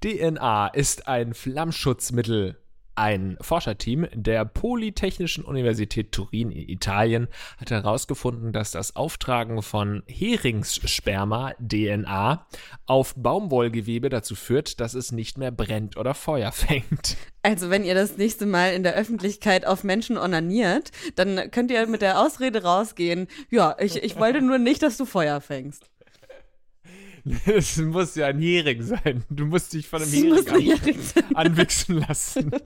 [0.04, 2.58] DNA ist ein Flammschutzmittel.
[2.98, 7.28] Ein Forscherteam der Polytechnischen Universität Turin in Italien
[7.58, 12.46] hat herausgefunden, dass das Auftragen von Heringssperma DNA
[12.86, 17.18] auf Baumwollgewebe dazu führt, dass es nicht mehr brennt oder Feuer fängt.
[17.42, 21.86] Also, wenn ihr das nächste Mal in der Öffentlichkeit auf Menschen onaniert, dann könnt ihr
[21.86, 25.90] mit der Ausrede rausgehen, ja, ich, ich wollte nur nicht, dass du Feuer fängst.
[27.46, 29.24] Es muss ja ein Hering sein.
[29.28, 31.24] Du musst dich von einem Das muss Hering ein Hering sein.
[31.34, 32.50] an, anwichsen lassen.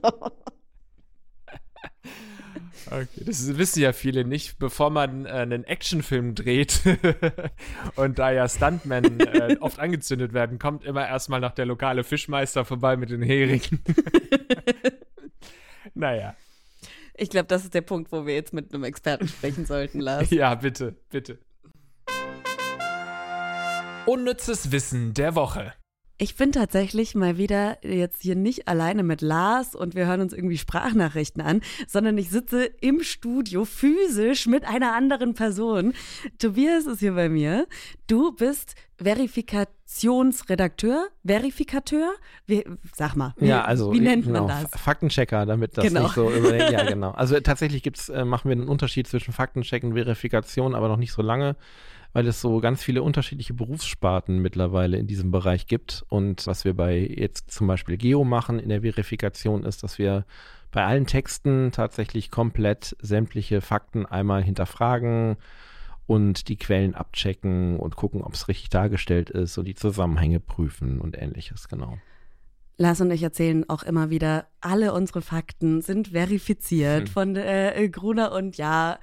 [2.87, 4.59] Okay, das wissen ja viele nicht.
[4.59, 6.81] Bevor man äh, einen Actionfilm dreht
[7.95, 12.65] und da ja Stuntmen äh, oft angezündet werden, kommt immer erstmal noch der lokale Fischmeister
[12.65, 13.79] vorbei mit den Heringen.
[15.93, 16.35] naja,
[17.15, 20.29] Ich glaube, das ist der Punkt, wo wir jetzt mit einem Experten sprechen sollten, Lars.
[20.31, 21.37] ja, bitte, bitte.
[24.07, 25.73] Unnützes Wissen der Woche.
[26.17, 30.33] Ich bin tatsächlich mal wieder jetzt hier nicht alleine mit Lars und wir hören uns
[30.33, 35.93] irgendwie Sprachnachrichten an, sondern ich sitze im Studio physisch mit einer anderen Person.
[36.37, 37.67] Tobias ist hier bei mir.
[38.07, 42.11] Du bist Verifikationsredakteur, Verifikateur?
[42.45, 44.79] Wie, sag mal, wie, ja, also wie nennt genau, man das?
[44.81, 46.03] Faktenchecker, damit das Genau.
[46.03, 47.11] nicht so über Ja, genau.
[47.11, 51.13] Also tatsächlich gibt's, äh, machen wir einen Unterschied zwischen Faktencheck und Verifikation, aber noch nicht
[51.13, 51.55] so lange,
[52.13, 56.05] weil es so ganz viele unterschiedliche Berufssparten mittlerweile in diesem Bereich gibt.
[56.09, 60.25] Und was wir bei jetzt zum Beispiel Geo machen in der Verifikation ist, dass wir
[60.71, 65.37] bei allen Texten tatsächlich komplett sämtliche Fakten einmal hinterfragen
[66.07, 70.99] und die Quellen abchecken und gucken, ob es richtig dargestellt ist und die Zusammenhänge prüfen
[70.99, 71.97] und ähnliches, genau.
[72.77, 77.07] Lars und ich erzählen auch immer wieder, alle unsere Fakten sind verifiziert Hm.
[77.07, 78.97] von äh, Gruner und ja,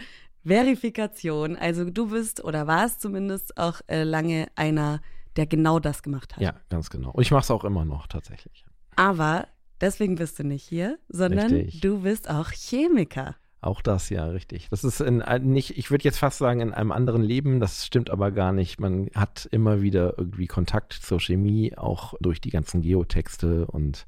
[0.49, 1.57] Verifikation.
[1.57, 5.01] Also du bist oder warst zumindest auch äh, lange einer,
[5.37, 6.43] der genau das gemacht hat.
[6.43, 7.11] Ja, ganz genau.
[7.11, 8.65] Und ich mache es auch immer noch tatsächlich.
[8.97, 9.47] Aber
[9.81, 11.81] deswegen bist du nicht hier, sondern Richtig.
[11.81, 13.37] du bist auch Chemiker.
[13.61, 14.69] Auch das, ja, richtig.
[14.71, 18.09] Das ist in, nicht, ich würde jetzt fast sagen, in einem anderen Leben, das stimmt
[18.09, 18.79] aber gar nicht.
[18.79, 24.07] Man hat immer wieder irgendwie Kontakt zur Chemie, auch durch die ganzen Geotexte und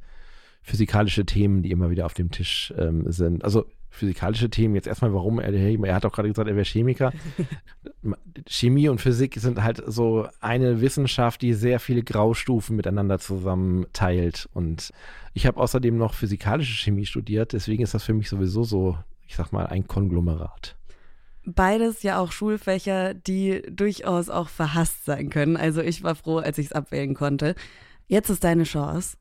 [0.62, 3.44] physikalische Themen, die immer wieder auf dem Tisch ähm, sind.
[3.44, 7.12] Also physikalische Themen, jetzt erstmal, warum er, er hat auch gerade gesagt, er wäre Chemiker.
[8.46, 14.48] Chemie und Physik sind halt so eine Wissenschaft, die sehr viele Graustufen miteinander zusammen teilt.
[14.54, 14.90] Und
[15.34, 19.36] ich habe außerdem noch physikalische Chemie studiert, deswegen ist das für mich sowieso so, ich
[19.36, 20.76] sag mal, ein Konglomerat.
[21.44, 25.56] Beides ja auch Schulfächer, die durchaus auch verhasst sein können.
[25.56, 27.54] Also ich war froh, als ich es abwählen konnte.
[28.06, 29.16] Jetzt ist deine Chance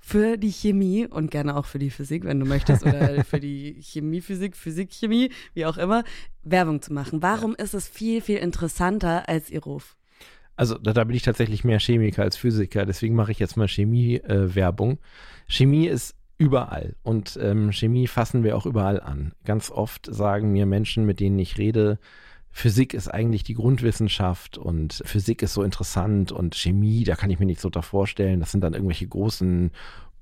[0.00, 3.76] für die Chemie und gerne auch für die Physik, wenn du möchtest, oder für die
[3.80, 6.04] Chemie, Physik, Physik, Chemie, wie auch immer,
[6.42, 7.22] Werbung zu machen.
[7.22, 9.96] Warum ist es viel, viel interessanter als ihr Ruf?
[10.56, 13.68] Also da, da bin ich tatsächlich mehr Chemiker als Physiker, deswegen mache ich jetzt mal
[13.68, 14.98] Chemie-Werbung.
[15.46, 19.32] Chemie ist überall und ähm, Chemie fassen wir auch überall an.
[19.44, 21.98] Ganz oft sagen mir Menschen, mit denen ich rede,
[22.52, 27.38] Physik ist eigentlich die Grundwissenschaft und Physik ist so interessant und Chemie, da kann ich
[27.38, 28.40] mir nichts so vorstellen.
[28.40, 29.70] Das sind dann irgendwelche großen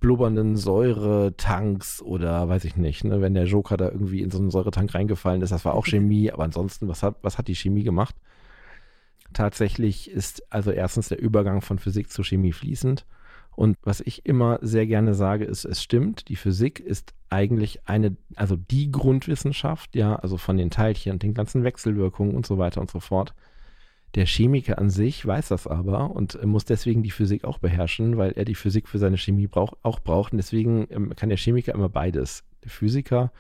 [0.01, 4.51] blubbernden Säuretanks oder weiß ich nicht, ne, wenn der Joker da irgendwie in so einen
[4.51, 7.83] Säuretank reingefallen ist, das war auch Chemie, aber ansonsten, was hat, was hat die Chemie
[7.83, 8.15] gemacht?
[9.33, 13.05] Tatsächlich ist also erstens der Übergang von Physik zu Chemie fließend.
[13.57, 18.17] Und was ich immer sehr gerne sage, ist, es stimmt, die Physik ist eigentlich eine,
[18.37, 22.81] also die Grundwissenschaft, ja, also von den Teilchen und den ganzen Wechselwirkungen und so weiter
[22.81, 23.35] und so fort.
[24.15, 28.33] Der Chemiker an sich weiß das aber und muss deswegen die Physik auch beherrschen, weil
[28.33, 30.33] er die Physik für seine Chemie brauch, auch braucht.
[30.33, 32.43] Und deswegen ähm, kann der Chemiker immer beides.
[32.65, 33.31] Der Physiker,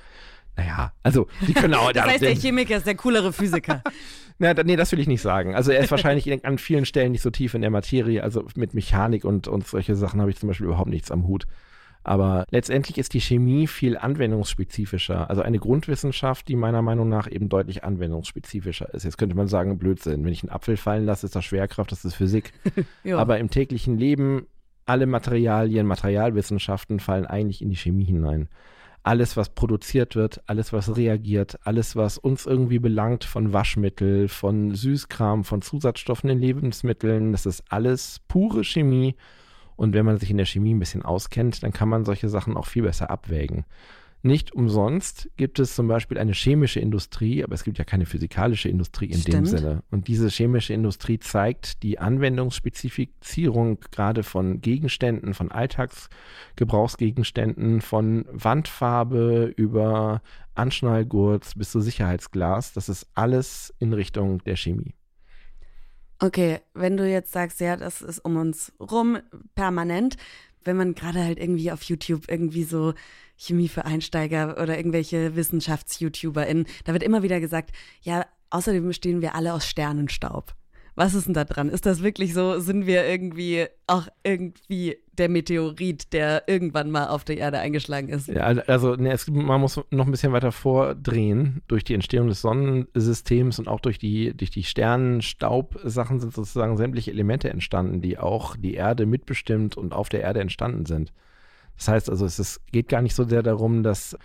[0.56, 1.90] naja, also die können auch.
[1.94, 3.82] Das heißt, der Chemiker ist der coolere Physiker.
[4.38, 5.54] Na, nee, das will ich nicht sagen.
[5.54, 8.22] Also er ist wahrscheinlich in- an vielen Stellen nicht so tief in der Materie.
[8.22, 11.46] Also mit Mechanik und, und solche Sachen habe ich zum Beispiel überhaupt nichts am Hut.
[12.08, 15.28] Aber letztendlich ist die Chemie viel anwendungsspezifischer.
[15.28, 19.04] Also eine Grundwissenschaft, die meiner Meinung nach eben deutlich anwendungsspezifischer ist.
[19.04, 20.24] Jetzt könnte man sagen, Blödsinn.
[20.24, 22.54] Wenn ich einen Apfel fallen lasse, ist das Schwerkraft, das ist Physik.
[23.04, 23.18] Ja.
[23.18, 24.46] Aber im täglichen Leben,
[24.86, 28.48] alle Materialien, Materialwissenschaften fallen eigentlich in die Chemie hinein.
[29.02, 34.74] Alles, was produziert wird, alles, was reagiert, alles, was uns irgendwie belangt, von Waschmittel, von
[34.74, 39.14] Süßkram, von Zusatzstoffen in Lebensmitteln, das ist alles pure Chemie.
[39.78, 42.56] Und wenn man sich in der Chemie ein bisschen auskennt, dann kann man solche Sachen
[42.56, 43.64] auch viel besser abwägen.
[44.22, 48.68] Nicht umsonst gibt es zum Beispiel eine chemische Industrie, aber es gibt ja keine physikalische
[48.68, 49.46] Industrie in dem Stimmt.
[49.46, 49.84] Sinne.
[49.92, 60.22] Und diese chemische Industrie zeigt die Anwendungsspezifizierung gerade von Gegenständen, von Alltagsgebrauchsgegenständen, von Wandfarbe über
[60.56, 62.72] Anschnallgurt bis zu Sicherheitsglas.
[62.72, 64.96] Das ist alles in Richtung der Chemie.
[66.20, 69.18] Okay, wenn du jetzt sagst, ja, das ist um uns rum
[69.54, 70.16] permanent,
[70.64, 72.94] wenn man gerade halt irgendwie auf YouTube irgendwie so
[73.36, 77.70] Chemie für Einsteiger oder irgendwelche Wissenschafts-YouTuberInnen, da wird immer wieder gesagt,
[78.02, 80.54] ja, außerdem bestehen wir alle aus Sternenstaub.
[80.98, 81.68] Was ist denn da dran?
[81.68, 82.58] Ist das wirklich so?
[82.58, 88.26] Sind wir irgendwie auch irgendwie der Meteorit, der irgendwann mal auf der Erde eingeschlagen ist?
[88.26, 91.62] Ja, also ne, es, man muss noch ein bisschen weiter vordrehen.
[91.68, 97.12] Durch die Entstehung des Sonnensystems und auch durch die, durch die Sternenstaubsachen sind sozusagen sämtliche
[97.12, 101.12] Elemente entstanden, die auch die Erde mitbestimmt und auf der Erde entstanden sind.
[101.76, 104.18] Das heißt also, es ist, geht gar nicht so sehr darum, dass,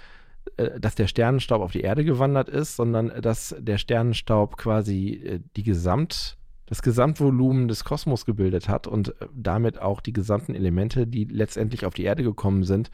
[0.57, 5.39] äh, dass der Sternenstaub auf die Erde gewandert ist, sondern dass der Sternenstaub quasi äh,
[5.55, 6.39] die Gesamt,
[6.73, 11.85] das Gesamtvolumen des Kosmos gebildet hat und äh, damit auch die gesamten Elemente, die letztendlich
[11.85, 12.89] auf die Erde gekommen sind,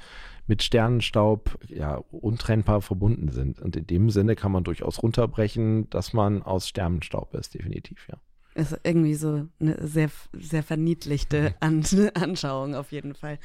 [0.48, 3.62] mit Sternenstaub ja untrennbar verbunden sind.
[3.62, 8.18] Und in dem Sinne kann man durchaus runterbrechen, dass man aus Sternenstaub ist, definitiv, ja.
[8.54, 13.40] Ist irgendwie so eine sehr, sehr verniedlichte An Anschauung auf jeden Fall.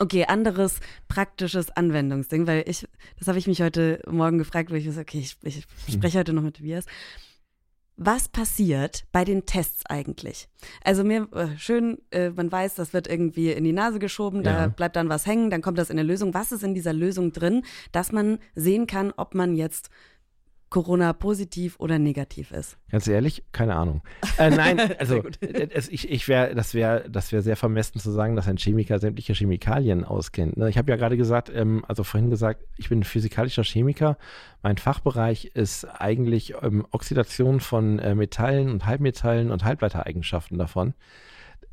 [0.00, 2.88] Okay, anderes praktisches Anwendungsding, weil ich,
[3.20, 6.32] das habe ich mich heute Morgen gefragt, wo ich so, okay, ich, ich spreche heute
[6.32, 6.86] noch mit Tobias.
[7.98, 10.48] Was passiert bei den Tests eigentlich?
[10.84, 14.64] Also mir äh, schön, äh, man weiß, das wird irgendwie in die Nase geschoben, da
[14.64, 14.66] Ja.
[14.68, 16.34] bleibt dann was hängen, dann kommt das in der Lösung.
[16.34, 19.88] Was ist in dieser Lösung drin, dass man sehen kann, ob man jetzt
[20.68, 22.76] Corona positiv oder negativ ist?
[22.90, 24.02] Ganz ehrlich, keine Ahnung.
[24.38, 28.36] Äh, nein, also es, ich, ich wär, das wäre das wär sehr vermessen zu sagen,
[28.36, 30.56] dass ein Chemiker sämtliche Chemikalien auskennt.
[30.56, 30.68] Ne?
[30.68, 34.18] Ich habe ja gerade gesagt, ähm, also vorhin gesagt, ich bin physikalischer Chemiker.
[34.62, 40.94] Mein Fachbereich ist eigentlich ähm, Oxidation von äh, Metallen und Halbmetallen und Halbleitereigenschaften davon.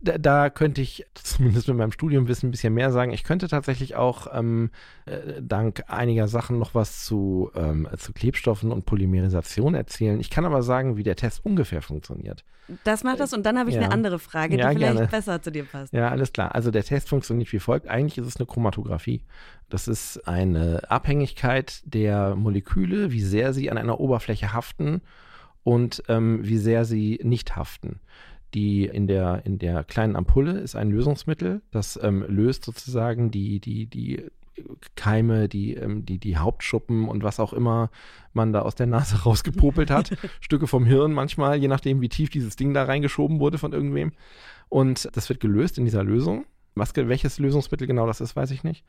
[0.04, 3.14] Da, da, könnte ich zumindest mit meinem Studiumwissen ein bisschen mehr sagen.
[3.14, 4.70] Ich könnte tatsächlich auch ähm,
[5.06, 10.20] äh, dank einiger Sachen noch was zu, ähm, zu Klebstoffen und Polymerisation erzählen.
[10.20, 12.44] Ich kann aber sagen, wie der Test ungefähr funktioniert.
[12.84, 13.82] Das macht das und dann habe ich Ja.
[13.84, 15.08] eine andere Frage, Ja, die vielleicht gerne.
[15.10, 15.94] besser zu dir passt.
[15.94, 16.54] Ja, alles klar.
[16.54, 17.88] Also der Test funktioniert wie folgt.
[17.88, 19.24] Eigentlich ist es eine Chromatographie.
[19.70, 25.02] Das ist eine Abhängigkeit der Moleküle, wie sehr sie an einer Oberfläche haften
[25.64, 28.00] und ähm, wie sehr sie nicht haften.
[28.54, 33.60] Die in der, in der kleinen Ampulle ist ein Lösungsmittel, das ähm, löst sozusagen die,
[33.60, 34.24] die, die
[34.96, 37.90] Keime, die, ähm, die, die Hauptschuppen und was auch immer
[38.34, 40.16] man da aus der Nase rausgepopelt hat.
[40.40, 44.12] Stücke vom Hirn manchmal, je nachdem, wie tief dieses Ding da reingeschoben wurde von irgendwem.
[44.70, 46.46] Und das wird gelöst in dieser Lösung.
[46.76, 48.84] Was, ge- welches Lösungsmittel genau das ist, weiß ich nicht.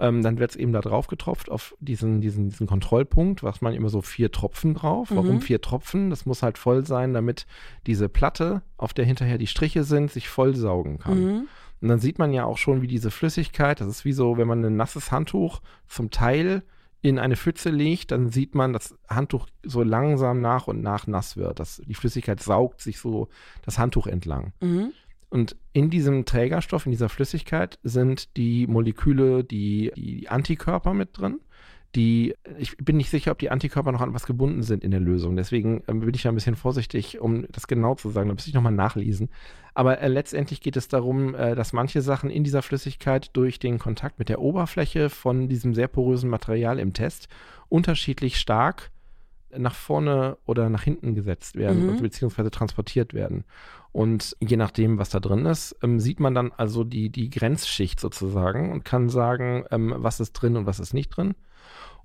[0.00, 3.74] Ähm, dann wird es eben da drauf getropft auf diesen, diesen, diesen Kontrollpunkt, was man
[3.74, 5.08] immer so vier Tropfen drauf.
[5.12, 5.40] Warum Mhm.
[5.40, 6.10] vier Tropfen?
[6.10, 7.46] Das muss halt voll sein, damit
[7.86, 11.24] diese Platte, auf der hinterher die Striche sind, sich vollsaugen kann.
[11.24, 11.48] Mhm.
[11.80, 14.48] Und dann sieht man ja auch schon, wie diese Flüssigkeit, das ist wie so, wenn
[14.48, 16.64] man ein nasses Handtuch zum Teil
[17.02, 21.06] in eine Pfütze legt, dann sieht man, dass das Handtuch so langsam nach und nach
[21.06, 21.60] nass wird.
[21.60, 23.28] Das, die Flüssigkeit saugt sich so
[23.64, 24.52] das Handtuch entlang.
[24.60, 24.90] Mhm.
[25.30, 31.40] Und in diesem Trägerstoff, in dieser Flüssigkeit, sind die Moleküle, die, die Antikörper mit drin.
[31.94, 35.00] Die, ich bin nicht sicher, ob die Antikörper noch an was gebunden sind in der
[35.00, 35.36] Lösung.
[35.36, 38.28] Deswegen ähm, bin ich da ein bisschen vorsichtig, um das genau zu sagen.
[38.28, 39.30] Da müsste ich nochmal nachlesen.
[39.72, 43.78] Aber äh, letztendlich geht es darum, äh, dass manche Sachen in dieser Flüssigkeit durch den
[43.78, 47.28] Kontakt mit der Oberfläche von diesem sehr porösen Material im Test
[47.70, 48.90] unterschiedlich stark
[49.56, 51.88] nach vorne oder nach hinten gesetzt werden, Mhm.
[51.90, 53.44] also beziehungsweise transportiert werden.
[53.92, 58.00] Und je nachdem, was da drin ist, ähm, sieht man dann also die, die Grenzschicht
[58.00, 61.34] sozusagen und kann sagen, ähm, was ist drin und was ist nicht drin.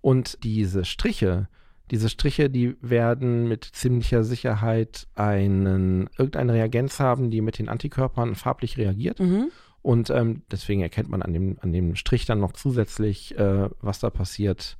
[0.01, 1.47] Und diese Striche,
[1.91, 8.35] diese Striche, die werden mit ziemlicher Sicherheit einen, irgendeine Reagenz haben, die mit den Antikörpern
[8.35, 9.19] farblich reagiert.
[9.19, 9.51] Mhm.
[9.81, 13.99] Und ähm, deswegen erkennt man an dem, an dem Strich dann noch zusätzlich, äh, was
[13.99, 14.77] da passiert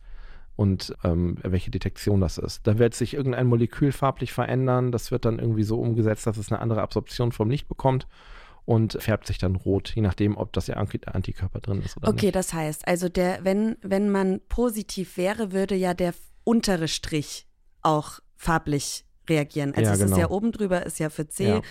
[0.56, 2.66] und ähm, welche Detektion das ist.
[2.68, 4.92] Da wird sich irgendein Molekül farblich verändern.
[4.92, 8.08] Das wird dann irgendwie so umgesetzt, dass es eine andere Absorption vom Licht bekommt
[8.66, 12.08] und färbt sich dann rot, je nachdem, ob das der Anti Antikörper drin ist oder
[12.10, 12.36] Okay, nicht.
[12.36, 16.14] das heißt, also der, wenn, wenn man positiv wäre, würde ja der
[16.44, 17.48] untere Strich
[17.82, 19.72] auch farblich reagieren.
[19.72, 20.18] Also Ja, es ist genau.
[20.18, 21.48] ja oben drüber, ist ja für C.
[21.48, 21.62] Ja.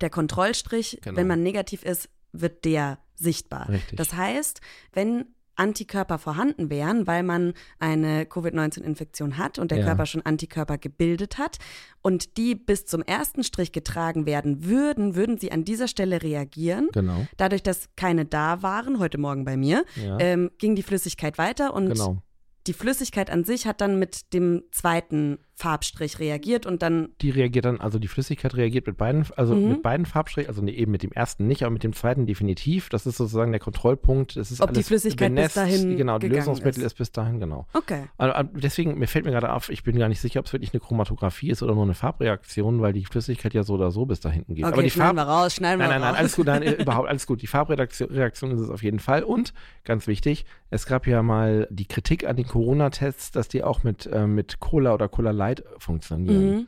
[0.00, 1.16] Der Kontrollstrich, Genau.
[1.16, 3.68] wenn man negativ ist, wird der sichtbar.
[3.68, 3.96] Richtig.
[3.96, 4.60] Das heißt,
[4.92, 9.84] wenn Antikörper vorhanden wären, weil man eine Covid-19-Infektion hat und der Ja.
[9.86, 11.58] Körper schon Antikörper gebildet hat
[12.02, 16.88] und die bis zum ersten Strich getragen werden würden, würden sie an dieser Stelle reagieren.
[16.92, 17.26] Genau.
[17.36, 21.74] Dadurch, dass keine da waren, heute Morgen bei mir, Ja, ähm, ging die Flüssigkeit weiter
[21.74, 22.18] und genau.
[22.66, 27.64] die Flüssigkeit an sich hat dann mit dem zweiten Farbstrich reagiert und dann Die reagiert
[27.64, 29.68] dann, also die Flüssigkeit reagiert mit beiden, also Mhm.
[29.68, 32.88] mit beiden Farbstrichen, also nee, eben mit dem ersten nicht, aber mit dem zweiten definitiv.
[32.88, 34.36] Das ist sozusagen der Kontrollpunkt.
[34.36, 35.56] Das ist Ob die alles Flüssigkeit bis benetzt.
[35.56, 36.86] dahin Genau, die Lösungsmittel ist.
[36.92, 36.98] ist.
[36.98, 37.66] bis dahin, genau.
[37.72, 38.04] okay.
[38.18, 40.52] Also, äh, deswegen, mir fällt mir gerade auf, ich bin gar nicht sicher, ob es
[40.52, 44.06] wirklich eine Chromatographie ist oder nur eine Farbreaktion, weil die Flüssigkeit ja so oder so
[44.06, 44.64] bis da hinten geht.
[44.64, 46.18] Okay, Aber die schneiden Farb wir raus, schneiden wir Nein, nein, nein, raus.
[46.18, 47.42] alles gut, nein, überhaupt alles gut.
[47.42, 49.22] Die Farbreaktion Reaktion ist es auf jeden Fall.
[49.22, 53.84] Und ganz wichtig, es gab ja mal die Kritik an den Corona-Tests, dass die auch
[53.84, 56.50] mit, äh, mit Cola oder Cola Light funktionieren.
[56.50, 56.66] Mhm.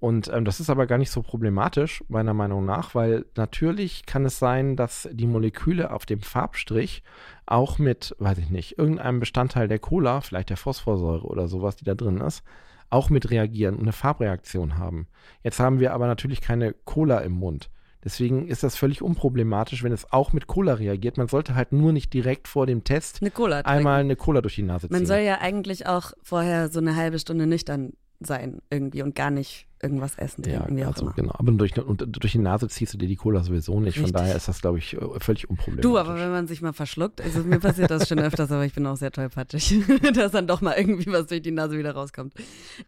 [0.00, 4.24] Und ähm, das ist aber gar nicht so problematisch, meiner Meinung nach, weil natürlich kann
[4.24, 7.02] es sein, dass die Moleküle auf dem Farbstrich
[7.46, 11.84] auch mit, weiß ich nicht, irgendeinem Bestandteil der Cola, vielleicht der Phosphorsäure oder sowas, die
[11.84, 12.44] da drin ist,
[12.90, 15.08] auch mit reagieren und eine Farbreaktion haben.
[15.42, 17.68] Jetzt haben wir aber natürlich keine Cola im Mund.
[18.04, 21.18] Deswegen ist das völlig unproblematisch, wenn es auch mit Cola reagiert.
[21.18, 23.32] Man sollte halt nur nicht direkt vor dem Test Eine
[23.66, 24.96] einmal eine Cola durch die Nase ziehen.
[24.96, 29.30] Man soll ja eigentlich auch vorher so eine halbe Stunde nüchtern sein irgendwie und gar
[29.30, 31.12] nicht irgendwas essen, Ja, trinken, wie auch also immer.
[31.14, 31.32] genau.
[31.34, 33.94] Aber durch, und durch die Nase ziehst du dir die Cola sowieso nicht.
[33.94, 34.20] Von Richtig.
[34.20, 35.82] daher ist das, glaube ich, völlig unproblematisch.
[35.82, 38.74] Du, aber wenn man sich mal verschluckt, also mir passiert das schon öfters, aber ich
[38.74, 39.82] bin auch sehr tollpatschig,
[40.14, 42.34] dass dann doch mal irgendwie was durch die Nase wieder rauskommt.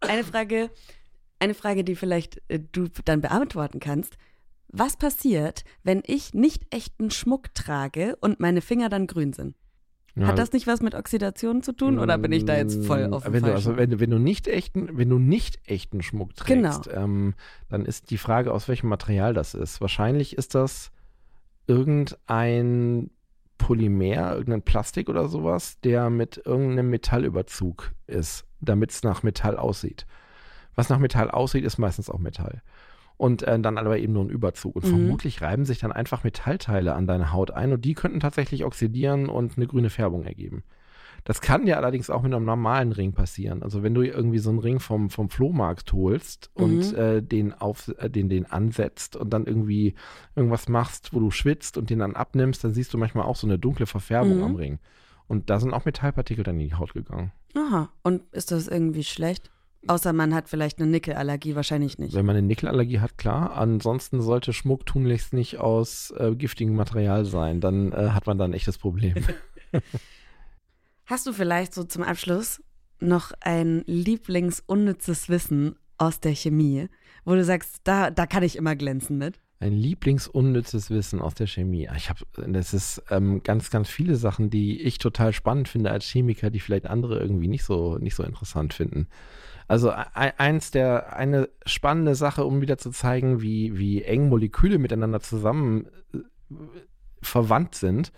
[0.01, 0.71] Eine Frage,
[1.39, 4.17] eine Frage, die vielleicht äh, du dann beantworten kannst.
[4.73, 9.55] Was passiert, wenn ich nicht echten Schmuck trage und meine Finger dann grün sind?
[10.17, 13.09] Ja, Hat das nicht was mit Oxidation zu tun oder bin ich da jetzt voll
[13.13, 16.03] auf dem wenn du, also wenn, du- wenn du nicht echten, wenn du nicht echten
[16.03, 16.71] Schmuck Genau.
[16.71, 17.35] trägst, ähm,
[17.69, 19.81] dann ist die Frage, aus welchem Material das ist.
[19.81, 20.91] Wahrscheinlich ist das
[21.67, 23.11] irgendein
[23.59, 30.07] Polymer, irgendein Plastik oder sowas, der mit irgendeinem Metallüberzug ist, damit es nach Metall aussieht.
[30.75, 32.63] Was nach Metall aussieht, ist meistens auch Metall.
[33.21, 34.77] Und äh, dann aber eben nur ein Überzug.
[34.77, 34.89] Und Mhm.
[34.89, 39.29] vermutlich reiben sich dann einfach Metallteile an deine Haut ein und die könnten tatsächlich oxidieren
[39.29, 40.63] und eine grüne Färbung ergeben.
[41.25, 43.63] Das kann ja allerdings auch mit einem normalen Ring passieren.
[43.63, 46.99] Also wenn du irgendwie so einen Ring vom, vom Flohmarkt holst und Mhm.
[46.99, 49.97] äh, den auf äh, den, den ansetzt und dann irgendwie
[50.35, 53.47] irgendwas machst, wo du schwitzt und den dann abnimmst, dann siehst du manchmal auch so
[53.47, 54.43] eine dunkle Verfärbung Mhm.
[54.45, 54.79] am Ring.
[55.29, 57.33] Und da sind auch Metallpartikel dann in die Haut gegangen.
[57.55, 57.91] Aha.
[58.03, 59.51] Und ist das irgendwie schlecht?
[59.87, 62.15] Außer man hat vielleicht eine Nickelallergie, wahrscheinlich nicht.
[62.15, 63.57] Wenn man eine Nickelallergie hat, klar.
[63.57, 67.61] Ansonsten sollte Schmuck tunlichst nicht aus äh, giftigem Material sein.
[67.61, 69.15] Dann äh, hat man da ein echtes Problem.
[71.07, 72.63] Hast du vielleicht so zum Abschluss
[73.01, 76.89] noch ein lieblingsunnützes Wissen aus der Chemie,
[77.25, 79.41] wo du sagst, da, da kann ich immer glänzen mit?
[79.59, 81.89] Ein lieblingsunnützes Wissen aus der Chemie.
[81.97, 86.07] Ich habe, das ist ähm, ganz, ganz viele Sachen, die ich total spannend finde als
[86.07, 89.07] Chemiker, die vielleicht andere irgendwie nicht so, nicht so interessant finden.
[89.71, 94.79] Also e- eins der, eine spannende Sache, um wieder zu zeigen, wie, wie eng Moleküle
[94.79, 96.19] miteinander zusammen äh,
[97.23, 98.11] verwandt sind,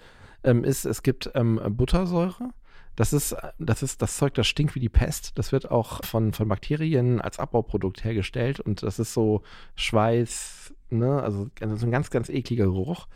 [0.44, 2.55] ähm, ist, es gibt ähm, Buttersäure.
[2.96, 5.38] Das ist, das ist das Zeug, das stinkt wie die Pest.
[5.38, 9.42] Das wird auch von, von Bakterien als Abbauprodukt hergestellt und das ist so
[9.74, 13.09] Schweiß, ne, also so ein ganz, ganz ekliger Geruch.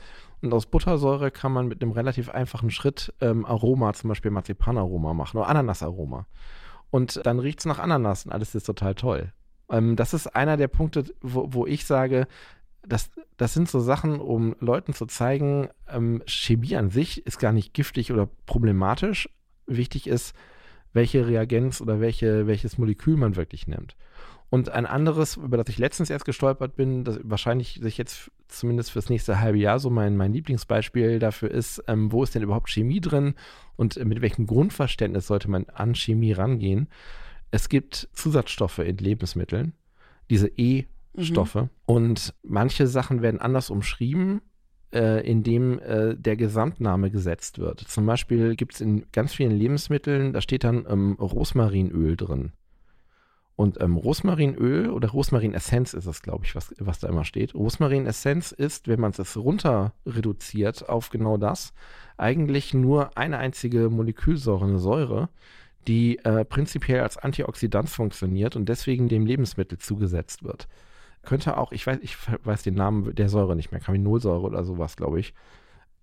[0.42, 5.14] Und aus Buttersäure kann man mit einem relativ einfachen Schritt ähm, Aroma, zum Beispiel Marzipanaroma
[5.14, 6.26] machen oder Ananasaroma.
[6.90, 9.32] Und dann riecht es nach Ananas und alles ist total toll.
[9.70, 12.26] Ähm, das ist einer der Punkte, wo, wo ich sage,
[12.86, 17.52] das, das sind so Sachen, um Leuten zu zeigen, ähm, Chemie an sich ist gar
[17.52, 19.28] nicht giftig oder problematisch.
[19.66, 20.34] Wichtig ist,
[20.92, 23.96] welche Reagenz oder welche, welches Molekül man wirklich nimmt.
[24.48, 28.92] Und ein anderes, über das ich letztens erst gestolpert bin, das wahrscheinlich sich jetzt zumindest
[28.92, 32.70] fürs nächste halbe Jahr so mein, mein Lieblingsbeispiel dafür ist, ähm, wo ist denn überhaupt
[32.70, 33.34] Chemie drin
[33.74, 36.88] und mit welchem Grundverständnis sollte man an Chemie rangehen.
[37.50, 39.72] Es gibt Zusatzstoffe in Lebensmitteln,
[40.30, 44.42] diese E-Stoffe, und manche Sachen werden anders umschrieben,
[44.92, 47.80] äh, indem äh, der Gesamtname gesetzt wird.
[47.80, 52.52] Zum Beispiel gibt es in ganz vielen Lebensmitteln, da steht dann ähm, Rosmarinöl drin.
[53.56, 57.54] Und ähm, Rosmarinöl oder Rosmarinessenz ist es, glaube ich, was, was da immer steht.
[57.54, 61.72] Rosmarinessenz ist, wenn man es runter reduziert auf genau das,
[62.18, 65.30] eigentlich nur eine einzige Molekülsäure, eine Säure,
[65.88, 70.68] die äh, prinzipiell als Antioxidant funktioniert und deswegen dem Lebensmittel zugesetzt wird.
[71.22, 74.96] Könnte auch, ich weiß, ich weiß den Namen der Säure nicht mehr, Kaminolsäure oder sowas,
[74.96, 75.32] glaube ich.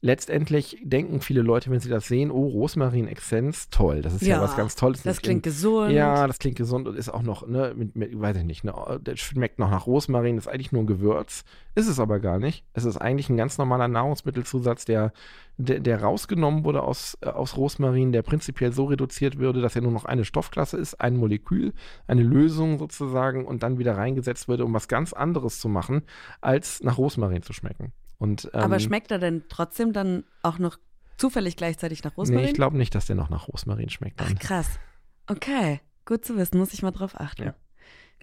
[0.06, 4.41] Letztendlich denken viele Leute, wenn sie das sehen, oh, Rosmarin-Essenz, toll, das ist ja, Ja,
[4.41, 5.01] was ganz Tolles.
[5.01, 5.93] Das klingt gesund.
[5.93, 8.74] Ja, das klingt gesund und ist auch noch, ne, mit, mit, weiß ich nicht, ne,
[9.01, 11.45] das schmeckt noch nach Rosmarin, ist eigentlich nur ein Gewürz.
[11.74, 12.66] Ist es aber gar nicht.
[12.74, 15.14] Es ist eigentlich ein ganz normaler Nahrungsmittelzusatz, der,
[15.56, 19.84] der, der rausgenommen wurde aus, äh, aus Rosmarin, der prinzipiell so reduziert würde, dass er
[19.84, 21.72] nur noch eine Stoffklasse ist, ein Molekül,
[22.08, 26.01] eine Lösung sozusagen und dann wieder reingesetzt würde, um was ganz anderes zu machen,
[26.41, 27.93] als nach Rosmarin zu schmecken.
[28.18, 30.78] Und, ähm, Aber schmeckt er denn trotzdem dann auch noch
[31.18, 32.43] zufällig gleichzeitig nach Rosmarin?
[32.43, 34.20] Nee, ich glaube nicht, dass der noch nach Rosmarin schmeckt.
[34.22, 34.39] Ach, Dann.
[34.39, 34.80] krass.
[35.28, 37.43] Okay, gut zu wissen, muss ich mal drauf achten.
[37.43, 37.55] Ja.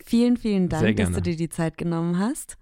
[0.04, 2.56] Vielen, vielen Dank, dass du dir die Zeit genommen hast.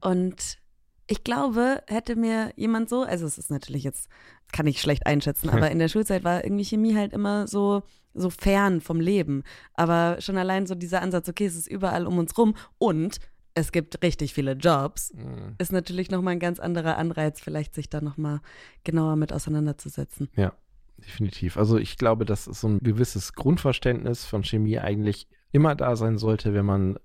[0.00, 0.58] Und
[1.06, 4.08] ich glaube, hätte mir jemand so, also es ist natürlich jetzt,
[4.52, 8.30] kann ich schlecht einschätzen, aber in der Schulzeit war irgendwie Chemie halt immer so, so
[8.30, 9.42] fern vom Leben.
[9.74, 13.18] Aber schon allein so dieser Ansatz, okay, es ist überall um uns rum und
[13.56, 15.54] es gibt richtig viele Jobs, Mm.
[15.58, 18.40] ist natürlich nochmal ein ganz anderer Anreiz, vielleicht sich da nochmal
[18.84, 20.28] genauer mit auseinanderzusetzen.
[20.36, 20.52] Ja,
[20.98, 21.56] definitiv.
[21.56, 26.52] Also ich glaube, dass so ein gewisses Grundverständnis von Chemie eigentlich immer da sein sollte,
[26.52, 26.98] wenn man,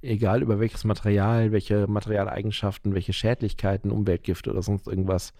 [0.00, 5.34] egal über welches Material, welche Materialeigenschaften, welche Schädlichkeiten, Umweltgifte oder sonst irgendwas,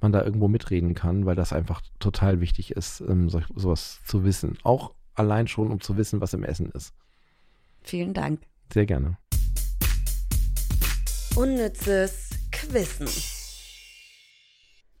[0.00, 4.24] man da irgendwo mitreden kann, weil das einfach total wichtig ist, ähm, so, sowas zu
[4.24, 4.58] wissen.
[4.64, 6.92] Auch allein schon, um zu wissen, was im Essen ist.
[7.82, 8.40] Vielen Dank.
[8.72, 9.16] Sehr gerne.
[11.38, 13.06] Unnützes Quissen.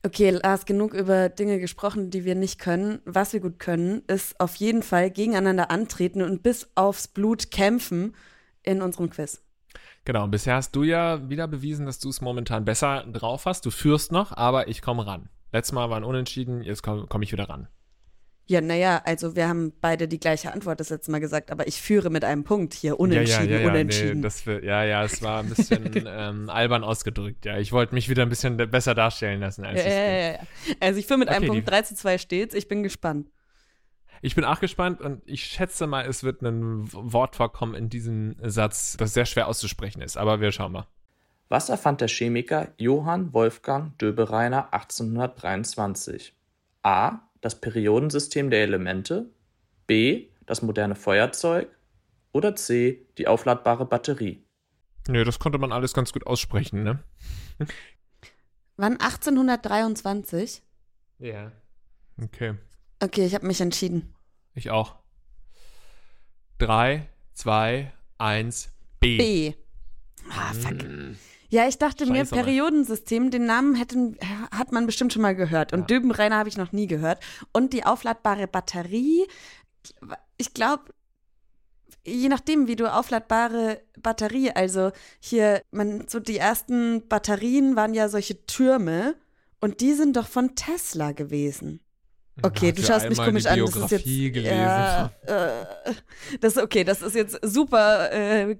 [0.04, 3.00] Okay, Lars, genug über Dinge gesprochen, die wir nicht können.
[3.04, 8.14] Was wir gut können, ist auf jeden Fall gegeneinander antreten und bis aufs Blut kämpfen
[8.62, 9.42] in unserem Quiz.
[10.04, 13.66] Genau, und bisher hast du ja wieder bewiesen, dass du es momentan besser drauf hast.
[13.66, 15.30] Du führst noch, aber ich komme ran.
[15.50, 17.66] Letztes Mal waren unentschieden, jetzt komme komm ich wieder ran.
[18.50, 21.82] Ja, naja, also wir haben beide die gleiche Antwort das letzte Mal gesagt, aber ich
[21.82, 22.98] führe mit einem Punkt hier.
[22.98, 24.16] Unentschieden, ja, ja, ja, unentschieden.
[24.16, 27.44] Nee, das wär, ja, ja, es war ein bisschen ähm, albern ausgedrückt.
[27.44, 30.14] Ja, ich wollte mich wieder ein bisschen besser darstellen lassen, als ja, ich ja, bin.
[30.14, 30.38] ja, ja.
[30.80, 32.54] Also ich führe mit einem Okay, die- Punkt 3 zu 2 stets.
[32.54, 33.28] Ich bin gespannt.
[34.22, 38.34] Ich bin auch gespannt und ich schätze mal, es wird ein Wort vorkommen in diesem
[38.42, 40.16] Satz, das sehr schwer auszusprechen ist.
[40.16, 40.86] Aber wir schauen mal.
[41.50, 46.34] Was erfand der Chemiker Johann Wolfgang Döbereiner 1823?
[46.82, 47.20] A.
[47.40, 49.30] Das Periodensystem der Elemente.
[49.86, 50.28] B.
[50.46, 51.68] Das moderne Feuerzeug.
[52.32, 53.06] Oder C.
[53.16, 54.44] Die aufladbare Batterie.
[55.08, 57.02] Nö, das konnte man alles ganz gut aussprechen, ne?
[58.76, 60.62] Wann 1823?
[61.18, 61.52] Ja.
[62.22, 62.54] Okay.
[63.00, 64.14] Okay, ich habe mich entschieden.
[64.54, 64.96] Ich auch.
[66.58, 68.70] Drei, zwei, eins,
[69.00, 69.16] B.
[69.18, 69.54] B.
[70.30, 70.76] Ah, fuck.
[71.50, 72.44] Ja, ich dachte mir, Scheiße, Mann.
[72.44, 74.18] Periodensystem, den Namen hätten,
[74.50, 75.72] hat man bestimmt schon mal gehört.
[75.72, 77.22] Und Döbenreiner habe ich noch nie gehört.
[77.52, 79.26] Und die aufladbare Batterie,
[80.36, 80.92] ich glaube,
[82.04, 88.08] je nachdem, wie du aufladbare Batterie, also hier, man, so die ersten Batterien waren ja
[88.08, 89.14] solche Türme
[89.60, 91.80] und die sind doch von Tesla gewesen.
[92.42, 93.58] Okay, du schaust mich komisch an.
[93.58, 94.56] Das ist jetzt gelesen?
[94.56, 95.64] Ja, äh,
[96.40, 96.84] das okay.
[96.84, 98.12] Das ist jetzt super.
[98.12, 98.58] Äh,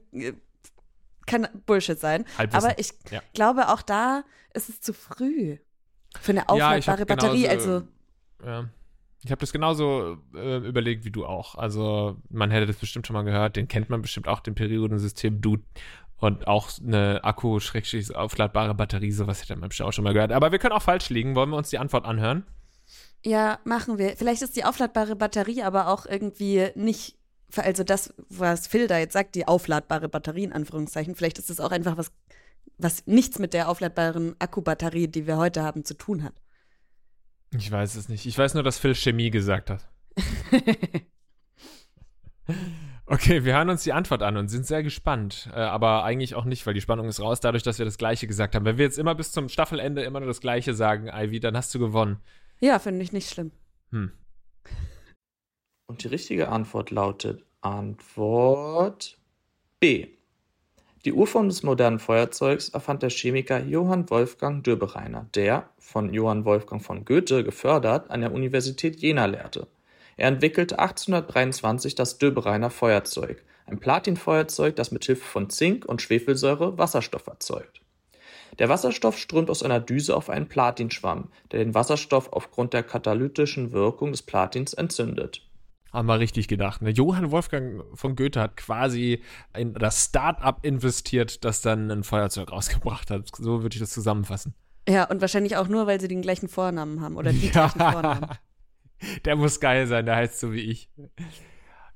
[1.29, 2.25] kann Bullshit sein.
[2.37, 2.65] Halbwissen.
[2.69, 3.21] Aber ich Ja.
[3.35, 4.25] glaube, auch da
[4.55, 5.59] ist es zu früh
[6.21, 7.43] für eine Ja, aufladbare hab Batterie.
[7.43, 7.89] genauso- Also
[8.45, 8.69] Ja.
[9.25, 11.57] Ich habe das genauso äh, überlegt wie du auch.
[11.57, 13.57] Also man hätte das bestimmt schon mal gehört.
[13.57, 15.65] Den kennt man bestimmt auch, den Periodensystem Dude.
[16.21, 20.33] Und auch eine Akku-aufladbare Batterie, sowas hätte man bestimmt auch schon mal gehört.
[20.33, 21.35] Aber wir können auch falsch liegen.
[21.35, 22.45] Wollen wir uns die Antwort anhören?
[23.25, 24.17] ja, machen wir.
[24.17, 27.18] Vielleicht ist die aufladbare Batterie aber auch irgendwie nicht.
[27.57, 31.61] Also das, was Phil da jetzt sagt, die aufladbare Batterie in Anführungszeichen, vielleicht ist es
[31.61, 32.13] auch einfach was,
[32.77, 36.35] was nichts mit der aufladbaren Akkubatterie, die wir heute haben, zu tun hat.
[37.57, 38.27] Ich weiß es nicht.
[38.27, 39.89] Ich weiß nur, dass Phil Chemie gesagt hat.
[43.11, 45.49] Okay, wir hören uns die Antwort an und sind sehr gespannt.
[45.55, 48.27] Äh, aber eigentlich auch nicht, weil die Spannung ist raus, dadurch, dass wir das Gleiche
[48.27, 48.67] gesagt haben.
[48.67, 51.75] Wenn wir jetzt immer bis zum Staffelende immer nur das Gleiche sagen, Ivy, dann hast
[51.75, 52.19] du gewonnen.
[52.61, 53.51] Ja, finde ich nicht schlimm.
[53.93, 54.13] Hm.
[55.89, 59.17] Und die richtige Antwort lautet Antwort
[59.81, 60.09] B.
[61.07, 66.83] Die Urform des modernen Feuerzeugs erfand der Chemiker Johann Wolfgang Döbereiner, der, von Johann Wolfgang
[66.83, 69.67] von Goethe gefördert, an der Universität Jena lehrte.
[70.19, 76.77] Er entwickelte 1823 das Döbereiner Feuerzeug, ein Platinfeuerzeug, das mit Hilfe von Zink und Schwefelsäure
[76.77, 77.81] Wasserstoff erzeugt.
[78.59, 83.73] Der Wasserstoff strömt aus einer Düse auf einen Platinschwamm, der den Wasserstoff aufgrund der katalytischen
[83.73, 85.48] Wirkung des Platins entzündet.
[85.93, 86.83] Haben wir richtig gedacht.
[86.83, 86.91] Ne?
[86.91, 89.23] Johann Wolfgang von Goethe hat quasi
[89.57, 93.31] in das Start-up investiert, das dann ein Feuerzeug rausgebracht hat.
[93.37, 94.55] So würde ich das zusammenfassen.
[94.89, 98.27] Ja, und wahrscheinlich auch nur, weil sie den gleichen Vornamen haben oder die gleichen Vornamen.
[99.25, 100.91] Der muss geil sein, der heißt so wie ich.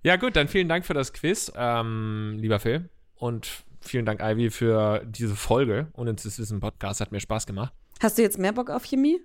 [0.03, 2.88] Ja, gut, dann vielen Dank für das Quiz, ähm, lieber Phil.
[3.14, 5.88] Und vielen Dank, Ivy, für diese Folge.
[5.93, 7.72] Und ins Wissen Podcast hat mir Spaß gemacht.
[8.01, 9.20] Hast du jetzt mehr Bock auf Chemie?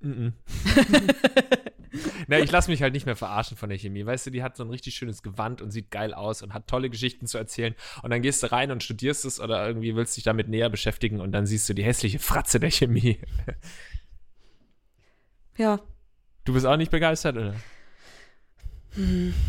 [0.00, 0.32] Mhm.
[2.28, 4.04] Na, ich lasse mich halt nicht mehr verarschen von der Chemie.
[4.04, 6.68] Weißt du, die hat so ein richtig schönes Gewand und sieht geil aus und hat
[6.68, 7.74] tolle Geschichten zu erzählen.
[8.02, 11.20] Und dann gehst du rein und studierst es oder irgendwie willst dich damit näher beschäftigen
[11.20, 13.18] und dann siehst du die hässliche Fratze der Chemie.
[15.56, 15.80] Ja.
[16.44, 17.54] Du bist auch nicht begeistert, oder?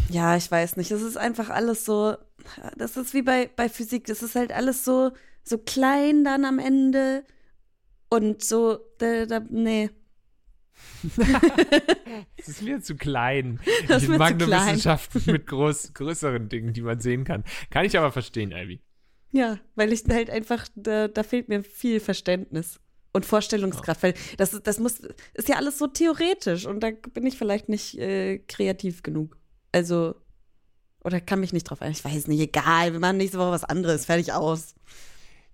[0.10, 0.91] Ja, ich weiß nicht.
[0.91, 2.18] Es ist einfach alles so,
[2.76, 4.06] das ist wie bei, bei Physik.
[4.08, 5.12] Das ist halt alles so,
[5.43, 7.24] so klein dann am Ende.
[8.10, 9.91] Und so, da, da, nee.
[12.38, 13.59] Das ist mir zu klein.
[13.88, 14.67] Das ich mag nur klein.
[14.67, 17.43] Wissenschaften mit groß, größeren Dingen, die man sehen kann.
[17.69, 18.82] Kann ich aber verstehen, Ivy.
[19.32, 22.80] Ja, weil ich halt einfach, da, da fehlt mir viel Verständnis
[23.13, 25.01] und Vorstellungskraft, weil das, das muss,
[25.34, 29.38] ist ja alles so theoretisch und da bin ich vielleicht nicht äh, kreativ genug.
[29.71, 30.15] Also,
[31.03, 31.91] oder kann mich nicht drauf ein.
[31.91, 34.75] Ich weiß nicht, egal, wir machen nächste Woche was anderes, fertig aus.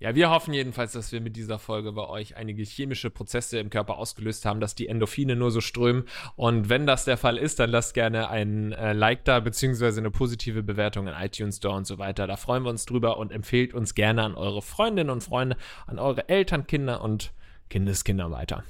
[0.06, 3.72] Ja, wir hoffen jedenfalls, dass wir mit dieser Folge bei euch einige chemische Prozesse im
[3.72, 6.03] Körper ausgelöst haben, dass die Endorphine nur so strömen.
[6.36, 10.12] Und wenn das der Fall ist, dann lasst gerne ein äh, Like da, beziehungsweise eine
[10.12, 12.28] positive Bewertung in iTunes Store und so weiter.
[12.28, 15.97] Da freuen wir uns drüber und empfehlt uns gerne an eure Freundinnen und Freunde, an
[15.97, 17.34] eure Eltern, Kinder und
[17.72, 18.64] Kindeskinder weiter.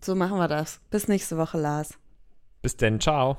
[0.00, 0.80] So machen wir das.
[0.92, 1.98] Bis nächste Woche, Lars.
[2.62, 3.38] Bis denn, ciao.